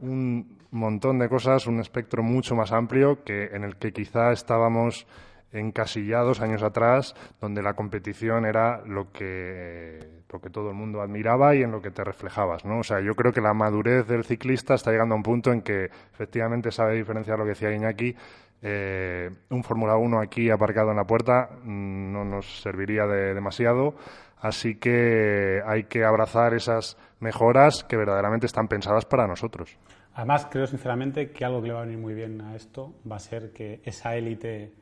[0.00, 5.06] un montón de cosas, un espectro mucho más amplio que en el que quizá estábamos
[5.52, 9.98] encasillados años atrás, donde la competición era lo que,
[10.30, 12.78] lo que todo el mundo admiraba y en lo que te reflejabas, ¿no?
[12.78, 15.62] O sea, yo creo que la madurez del ciclista está llegando a un punto en
[15.62, 18.14] que efectivamente sabe diferenciar lo que decía Iñaki.
[18.62, 23.94] eh, un Fórmula 1 aquí aparcado en la puerta mm, no nos serviría de demasiado,
[24.40, 29.78] así que hay que abrazar esas mejoras que verdaderamente están pensadas para nosotros.
[30.14, 33.16] Además, creo sinceramente que algo que le va a venir muy bien a esto va
[33.16, 34.74] a ser que esa élite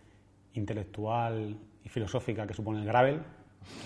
[0.54, 3.22] intelectual y filosófica que supone el gravel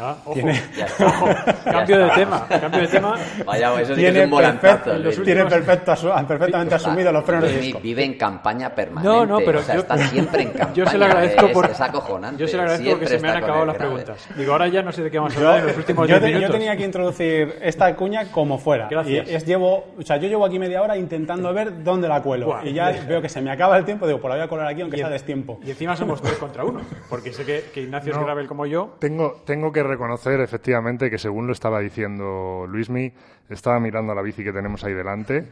[0.01, 0.33] Ah, ojo.
[0.35, 1.05] tiene, Ya está.
[1.67, 2.15] Ya Cambio de está.
[2.17, 3.15] tema, cambio de tema.
[3.45, 5.23] Vaya, eso sí que tiene, es un perfecto- Luis.
[5.23, 5.93] tiene perfecto
[6.27, 7.81] perfectamente asumido los frenos de disco.
[7.81, 9.09] vive en campaña permanente.
[9.09, 10.73] No, no, pero o sea, yo- está siempre en campaña.
[10.75, 11.71] Yo se lo agradezco es, por.
[11.71, 12.41] es acojonante.
[12.41, 13.95] Yo se lo agradezco Siempre porque se me han acabado las grave.
[13.95, 14.29] preguntas.
[14.37, 16.21] Digo, ahora ya no sé de qué vamos a hablar en los últimos yo 10
[16.23, 16.57] te- yo minutos.
[16.57, 18.89] tenía que introducir esta cuña como fuera.
[18.91, 19.29] Gracias.
[19.29, 22.47] Y es, llevo, o sea, yo llevo aquí media hora intentando ver dónde la cuelo.
[22.47, 22.65] Buah.
[22.65, 24.07] y ya veo que se me acaba el tiempo.
[24.07, 25.61] Digo, pues la voy a colar aquí aunque Y sea destiempo.
[25.65, 26.81] Y encima somos tres contra uno.
[27.11, 28.25] Porque sé que, que Ignacio es No.
[28.25, 28.95] gravel como yo.
[28.99, 33.13] Tengo, tengo que reconocer efectivamente que según lo estaba diciendo Luismi,
[33.49, 35.45] estaba mirando la bici que tenemos ahí delante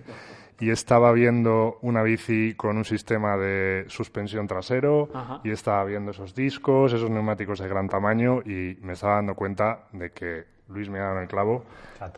[0.60, 5.40] y estaba viendo una bici con un sistema de suspensión trasero Ajá.
[5.42, 9.86] y estaba viendo esos discos, esos neumáticos de gran tamaño y me estaba dando cuenta
[9.92, 11.64] de que Luis me ha dado en el clavo.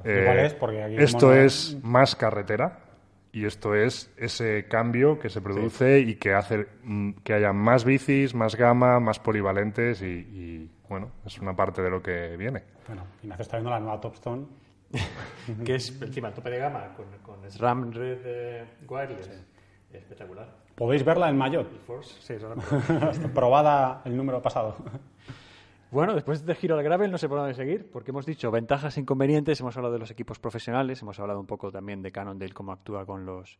[0.04, 2.80] Eh, es porque aquí esto como no- es más carretera
[3.32, 7.84] y esto es ese cambio que se produce y que hace mm, que haya más
[7.84, 12.64] bicis, más gama, más polivalentes y, y, bueno, es una parte de lo que viene.
[12.86, 14.46] Bueno, Ignacio está viendo la nueva Topstone.
[15.64, 19.30] que es encima tope de gama con, con SRAM Red eh, Wireless.
[19.90, 20.54] Espectacular.
[20.74, 21.66] Podéis verla en.
[21.86, 22.34] Force, sí,
[23.34, 24.76] Probada el número pasado.
[25.90, 28.96] Bueno, después de giro al gravel no sé por dónde seguir, porque hemos dicho ventajas
[28.98, 32.52] e inconvenientes, hemos hablado de los equipos profesionales, hemos hablado un poco también de Cannondale,
[32.52, 33.58] cómo actúa con los,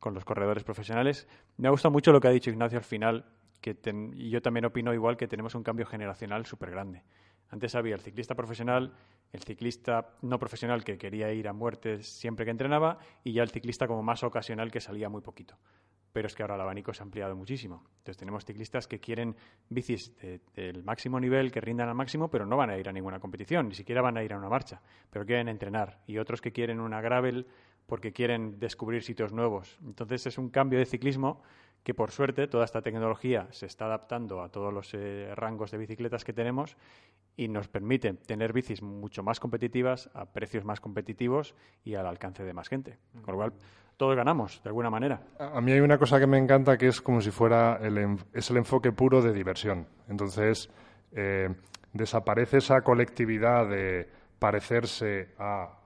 [0.00, 1.28] con los corredores profesionales.
[1.58, 3.24] Me ha gustado mucho lo que ha dicho Ignacio al final,
[3.62, 7.02] que ten- y yo también opino igual que tenemos un cambio generacional súper grande.
[7.48, 8.92] Antes había el ciclista profesional,
[9.32, 13.50] el ciclista no profesional que quería ir a muerte siempre que entrenaba, y ya el
[13.50, 15.56] ciclista como más ocasional que salía muy poquito
[16.14, 17.84] pero es que ahora el abanico se ha ampliado muchísimo.
[17.96, 19.34] Entonces tenemos ciclistas que quieren
[19.70, 22.92] bicis de- del máximo nivel, que rindan al máximo, pero no van a ir a
[22.92, 26.00] ninguna competición, ni siquiera van a ir a una marcha, pero quieren entrenar.
[26.06, 27.46] Y otros que quieren una gravel
[27.86, 29.78] porque quieren descubrir sitios nuevos.
[29.86, 31.42] Entonces es un cambio de ciclismo
[31.82, 35.78] que por suerte toda esta tecnología se está adaptando a todos los eh, rangos de
[35.78, 36.76] bicicletas que tenemos
[37.36, 41.54] y nos permite tener bicis mucho más competitivas, a precios más competitivos
[41.84, 42.98] y al alcance de más gente.
[43.22, 43.52] Con lo cual,
[43.96, 45.22] todos ganamos, de alguna manera.
[45.38, 48.50] A mí hay una cosa que me encanta que es como si fuera el, es
[48.50, 49.86] el enfoque puro de diversión.
[50.08, 50.70] Entonces,
[51.12, 51.48] eh,
[51.92, 54.08] desaparece esa colectividad de
[54.38, 55.78] parecerse a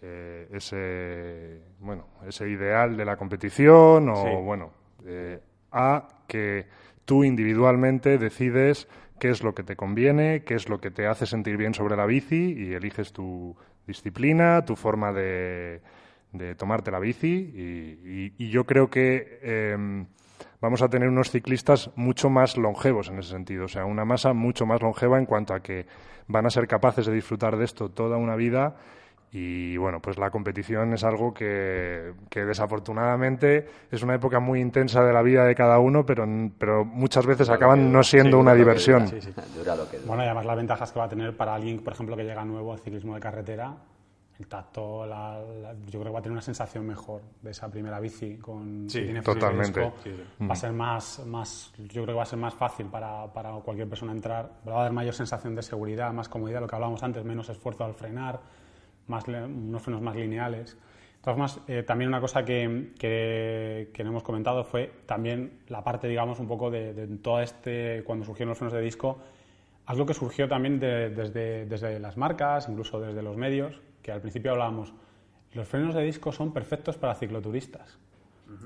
[0.00, 4.70] eh, ese, bueno, ese ideal de la competición o, bueno,
[5.06, 5.40] eh,
[5.70, 6.66] a que
[7.04, 8.88] tú individualmente decides
[9.18, 11.96] qué es lo que te conviene, qué es lo que te hace sentir bien sobre
[11.96, 15.80] la bici y eliges tu disciplina, tu forma de,
[16.56, 20.06] tomarte la bici y, yo creo que em,
[20.60, 24.32] vamos a tener unos ciclistas mucho más longevos en ese sentido, o sea, una masa
[24.32, 25.86] mucho más longeva en cuanto a que
[26.26, 28.76] van a ser capaces de disfrutar de esto toda una vida
[29.34, 35.10] y bueno, pues la competición es algo que, desafortunadamente es una época muy intensa de
[35.10, 36.26] la vida de cada uno, pero,
[36.58, 39.06] pero muchas veces acaban no siendo una diversión.
[40.06, 42.44] bueno, y además las ventajas que va a tener para alguien, por ejemplo, que llega
[42.44, 43.74] nuevo al ciclismo de carretera,
[44.38, 48.36] el tacto, yo creo que va a tener una sensación mejor de esa primera bici
[48.36, 49.80] con sí, totalmente.
[50.42, 53.52] va a ser más, más, yo creo que va a ser más fácil para, para
[53.60, 57.02] cualquier persona entrar, va a dar mayor sensación de seguridad, más comodidad, lo que hablábamos
[57.02, 58.61] antes, menos esfuerzo al frenar
[59.06, 60.76] más, unos frenos más lineales.
[61.24, 61.32] De
[61.68, 66.48] eh, también una cosa que, que, no hemos comentado fue también la parte, digamos, un
[66.48, 69.18] poco de, de todo este, cuando surgieron los frenos de disco,
[69.86, 74.52] algo que surgió también desde, desde las marcas, incluso desde los medios, que al principio
[74.52, 74.92] hablábamos,
[75.52, 77.98] los frenos de disco son perfectos para cicloturistas.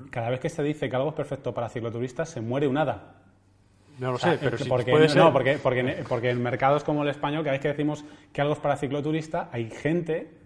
[0.09, 3.15] Cada vez que se dice que algo es perfecto para cicloturistas, se muere un hada.
[3.99, 7.43] No lo sé, pero porque, puede no, porque, porque, porque en mercados como el español,
[7.43, 10.37] cada vez que decimos que algo es para cicloturista, hay gente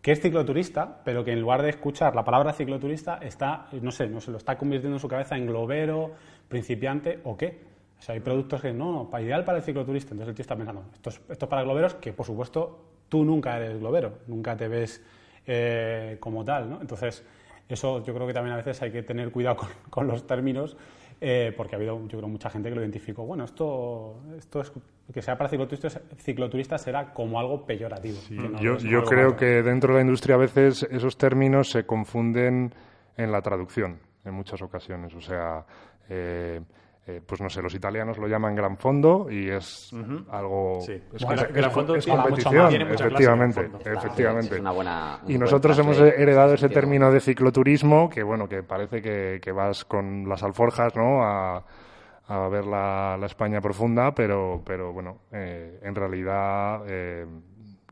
[0.00, 4.06] que es cicloturista, pero que en lugar de escuchar la palabra cicloturista está, no sé,
[4.06, 6.12] no se lo está convirtiendo en su cabeza en globero,
[6.48, 7.60] principiante o qué.
[7.98, 10.10] O sea, hay productos que no, para ideal para el cicloturista.
[10.10, 13.56] Entonces el tío está pensando, esto es, esto para globeros, que por supuesto tú nunca
[13.56, 15.02] eres globero, nunca te ves
[15.46, 16.80] eh, como tal, ¿no?
[16.80, 17.24] Entonces,
[17.66, 20.76] eso yo creo que también a veces hay que tener cuidado con, con los términos
[21.20, 23.24] eh, porque ha habido, yo creo, mucha gente que lo identificó.
[23.24, 24.72] Bueno, esto, esto es,
[25.12, 28.18] que sea para cicloturistas, cicloturistas será como algo peyorativo.
[28.60, 32.74] yo, yo creo que dentro de la industria a veces esos términos se confunden
[33.16, 35.14] en la traducción en muchas ocasiones.
[35.14, 35.64] O sea,
[36.08, 36.60] eh,
[37.06, 39.92] eh, pues no sé, los italianos lo llaman gran fondo y es
[40.30, 40.92] algo sí.
[41.12, 44.54] es, gran fondo es competición, efectivamente, efectivamente.
[44.54, 49.02] Es una buena, y nosotros hemos heredado ese término de cicloturismo que bueno, que parece
[49.02, 51.22] que, que vas con las alforjas, ¿no?
[51.22, 51.64] A,
[52.26, 57.26] a ver la, la, España profunda, pero, pero bueno, eh, en realidad eh,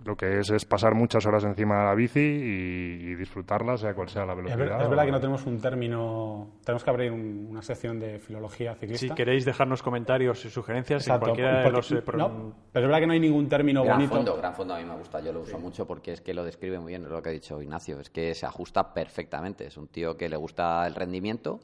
[0.05, 4.09] lo que es es pasar muchas horas encima de la bici y, disfrutarla, sea cual
[4.09, 4.83] sea la velocidad.
[4.83, 9.07] Es, verdad que no tenemos un término, tenemos que abrir una sección de filología ciclista.
[9.07, 11.91] Si queréis dejarnos comentarios y sugerencias en cualquiera de los...
[11.93, 14.17] Eh, pero es verdad que no hay ningún término gran bonito.
[14.17, 16.45] Fondo, gran fondo a mí me gusta, yo lo uso mucho porque es que lo
[16.45, 19.77] describe muy bien, es lo que ha dicho Ignacio, es que se ajusta perfectamente, es
[19.77, 21.61] un tío que le gusta el rendimiento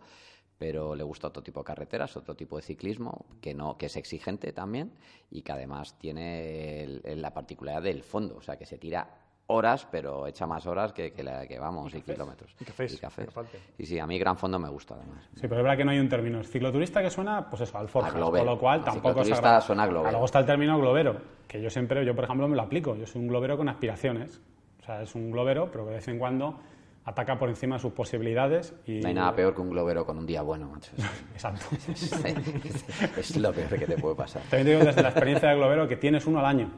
[0.59, 3.97] pero le gusta otro tipo de carreteras, otro tipo de ciclismo que no que es
[3.97, 4.93] exigente también
[5.31, 9.09] y que además tiene la particularidad del fondo, o sea que se tira
[9.49, 12.55] horas, pero echa más horas que, que, la, que vamos, y, kilómetros.
[12.61, 12.95] Y cafés.
[12.95, 13.29] Y cafés.
[13.77, 15.27] Sí, sí, a mí Gran Fondo me gusta además.
[15.35, 16.43] Sí, pero es verdad que no hay un término.
[16.45, 19.29] Cicloturista que suena, pues eso, al Forjas, con lo cual tampoco es
[19.65, 20.11] suena globero.
[20.11, 22.95] Luego está el término globero, que yo siempre, yo por ejemplo me lo aplico.
[22.95, 24.41] Yo soy un globero con aspiraciones.
[24.81, 26.61] O sea, es un globero, pero que de vez en cuando
[27.09, 28.75] ataca por encima de sus posibilidades.
[28.85, 29.01] Y...
[29.01, 30.93] No hay nada peor que un globero con un día bueno, macho.
[31.33, 31.65] Exacto.
[33.17, 34.43] es, lo peor que te puede pasar.
[34.43, 36.71] También te digo desde la experiencia de globero que tienes uno al año.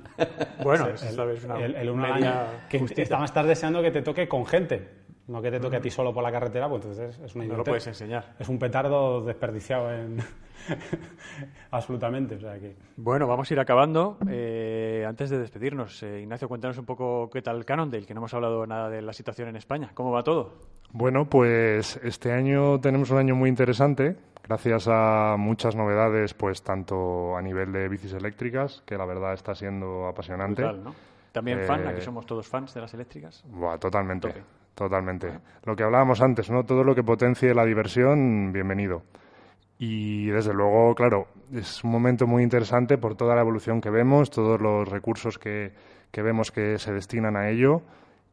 [0.63, 2.35] Bueno, el, el, uno al año
[2.69, 5.01] que estás deseando que te toque con gente.
[5.27, 7.57] No que te toque a ti solo por la carretera, pues entonces es una No
[7.59, 8.35] lo puedes enseñar.
[8.39, 10.19] Es un petardo desperdiciado en...
[11.71, 12.37] Absolutamente.
[12.37, 12.77] O sea que...
[12.97, 14.19] Bueno, vamos a ir acabando.
[14.29, 18.35] Eh, antes de despedirnos, eh, Ignacio, cuéntanos un poco qué tal Cannondale, que no hemos
[18.35, 19.91] hablado nada de la situación en España.
[19.95, 20.55] ¿Cómo va todo?
[20.93, 27.37] Bueno, pues este año tenemos un año muy interesante, gracias a muchas novedades, pues tanto
[27.37, 30.65] a nivel de bicis eléctricas, que la verdad está siendo apasionante.
[31.31, 33.45] También fan, aquí eh, somos todos fans de las eléctricas.
[33.47, 34.35] Buah, totalmente.
[34.75, 35.31] Totalmente.
[35.65, 36.65] Lo que hablábamos antes, ¿no?
[36.65, 39.03] Todo lo que potencie la diversión, bienvenido.
[39.83, 44.29] Y desde luego, claro, es un momento muy interesante por toda la evolución que vemos,
[44.29, 45.73] todos los recursos que,
[46.11, 47.81] que vemos que se destinan a ello.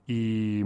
[0.07, 0.61] Y,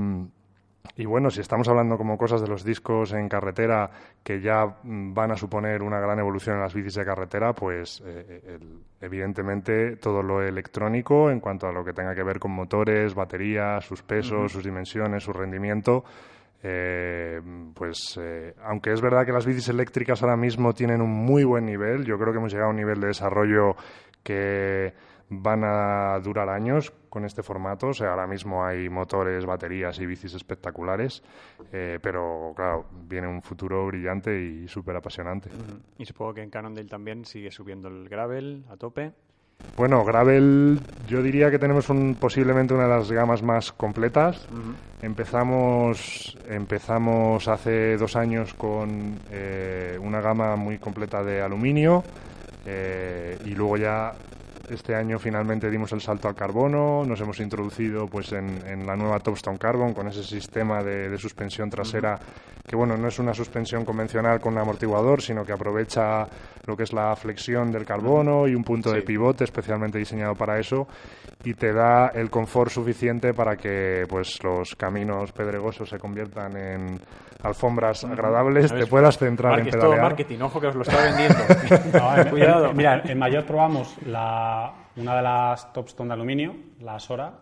[0.95, 3.91] y bueno, si estamos hablando como cosas de los discos en carretera
[4.23, 8.57] que ya van a suponer una gran evolución en las bicis de carretera, pues eh,
[9.01, 13.86] evidentemente todo lo electrónico en cuanto a lo que tenga que ver con motores, baterías,
[13.86, 16.03] sus pesos, sus dimensiones, su rendimiento,
[16.64, 17.41] eh,
[17.74, 21.66] pues eh, aunque es verdad que las bicis eléctricas ahora mismo tienen un muy buen
[21.66, 23.76] nivel, yo creo que hemos llegado a un nivel de desarrollo
[24.24, 24.93] que
[25.34, 27.88] van a durar años con este formato.
[27.88, 31.24] O sea, ahora mismo hay motores, baterías y bicis espectaculares,
[31.72, 35.49] eh, pero claro, viene un futuro brillante y súper apasionante.
[35.97, 39.14] Y supongo que en Cannondale también sigue subiendo el gravel a tope.
[39.78, 44.47] Bueno, Gravel yo diría que tenemos un, posiblemente una de las gamas más completas.
[45.01, 52.03] Empezamos, empezamos hace dos años con eh, una gama muy completa de aluminio
[52.66, 54.14] eh, y luego ya
[54.70, 59.20] este año finalmente dimos el salto al carbono, nos hemos introducido pues en, la nueva
[59.20, 62.20] Topstone Carbon con ese sistema de, suspensión trasera
[62.66, 66.28] que bueno, no es una suspensión convencional con un amortiguador, sino que aprovecha
[66.66, 70.59] lo que es la flexión del carbono y un punto de pivote especialmente diseñado para
[70.59, 70.88] eso
[71.43, 76.99] y te da el confort suficiente para que pues los caminos pedregosos se conviertan en
[77.43, 79.91] alfombras agradables, te puedas centrar en pedalear.
[79.91, 81.39] todo marketing, ojo que os lo está vendiendo.
[82.30, 82.74] Cuidado.
[82.74, 87.34] mira, en Mayor probamos la, una de las Topstone de aluminio, la Sora,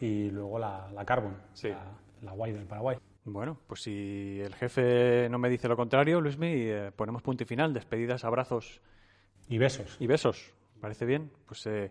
[0.00, 2.96] y luego la, la Carbon, la, la del Paraguay.
[3.28, 7.46] Bueno, pues si el jefe no me dice lo contrario, Luismi, eh, ponemos punto y
[7.46, 7.74] final.
[7.74, 8.80] Despedidas, abrazos.
[9.48, 9.96] Y besos.
[9.98, 10.54] Y besos.
[10.80, 11.32] ¿Parece bien?
[11.44, 11.90] Pues eh,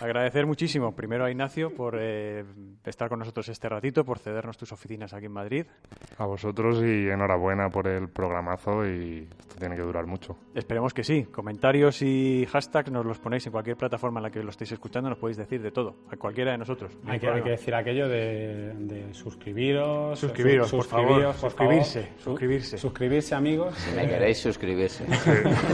[0.00, 2.44] Agradecer muchísimo primero a Ignacio por eh,
[2.84, 5.66] estar con nosotros este ratito, por cedernos tus oficinas aquí en Madrid.
[6.18, 10.36] A vosotros y enhorabuena por el programazo y esto tiene que durar mucho.
[10.54, 11.24] Esperemos que sí.
[11.24, 15.08] Comentarios y hashtags nos los ponéis en cualquier plataforma en la que lo estéis escuchando,
[15.08, 16.92] nos podéis decir de todo, a cualquiera de nosotros.
[17.06, 20.18] Hay, que, decir aquello de, suscribiros.
[20.18, 21.34] Suscribiros, por favor.
[21.34, 22.78] suscribirse, suscribirse.
[22.78, 23.74] Suscribirse, amigos.
[23.76, 25.04] Si me queréis, suscribirse.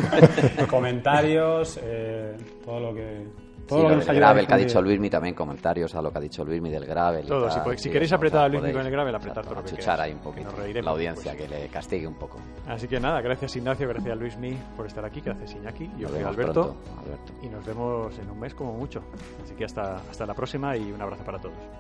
[0.69, 5.95] Comentarios, eh, todo lo que todo lo del gravel que ha dicho Luismi, también comentarios
[5.95, 7.27] a lo que ha dicho Luismi del gravel.
[7.27, 10.13] Todo, si, queréis apretar a Luismi con el gravel, apretar todo lo que chuchar ahí
[10.13, 10.51] un poquito
[10.83, 12.39] la audiencia, que le castigue un poco.
[12.67, 16.77] Así que nada, gracias Ignacio, gracias Luismi por estar aquí, gracias Iñaki, yo soy Alberto,
[16.99, 19.03] Alberto, y nos vemos en un mes como mucho.
[19.43, 21.80] Así que hasta, hasta la próxima y un abrazo para todos.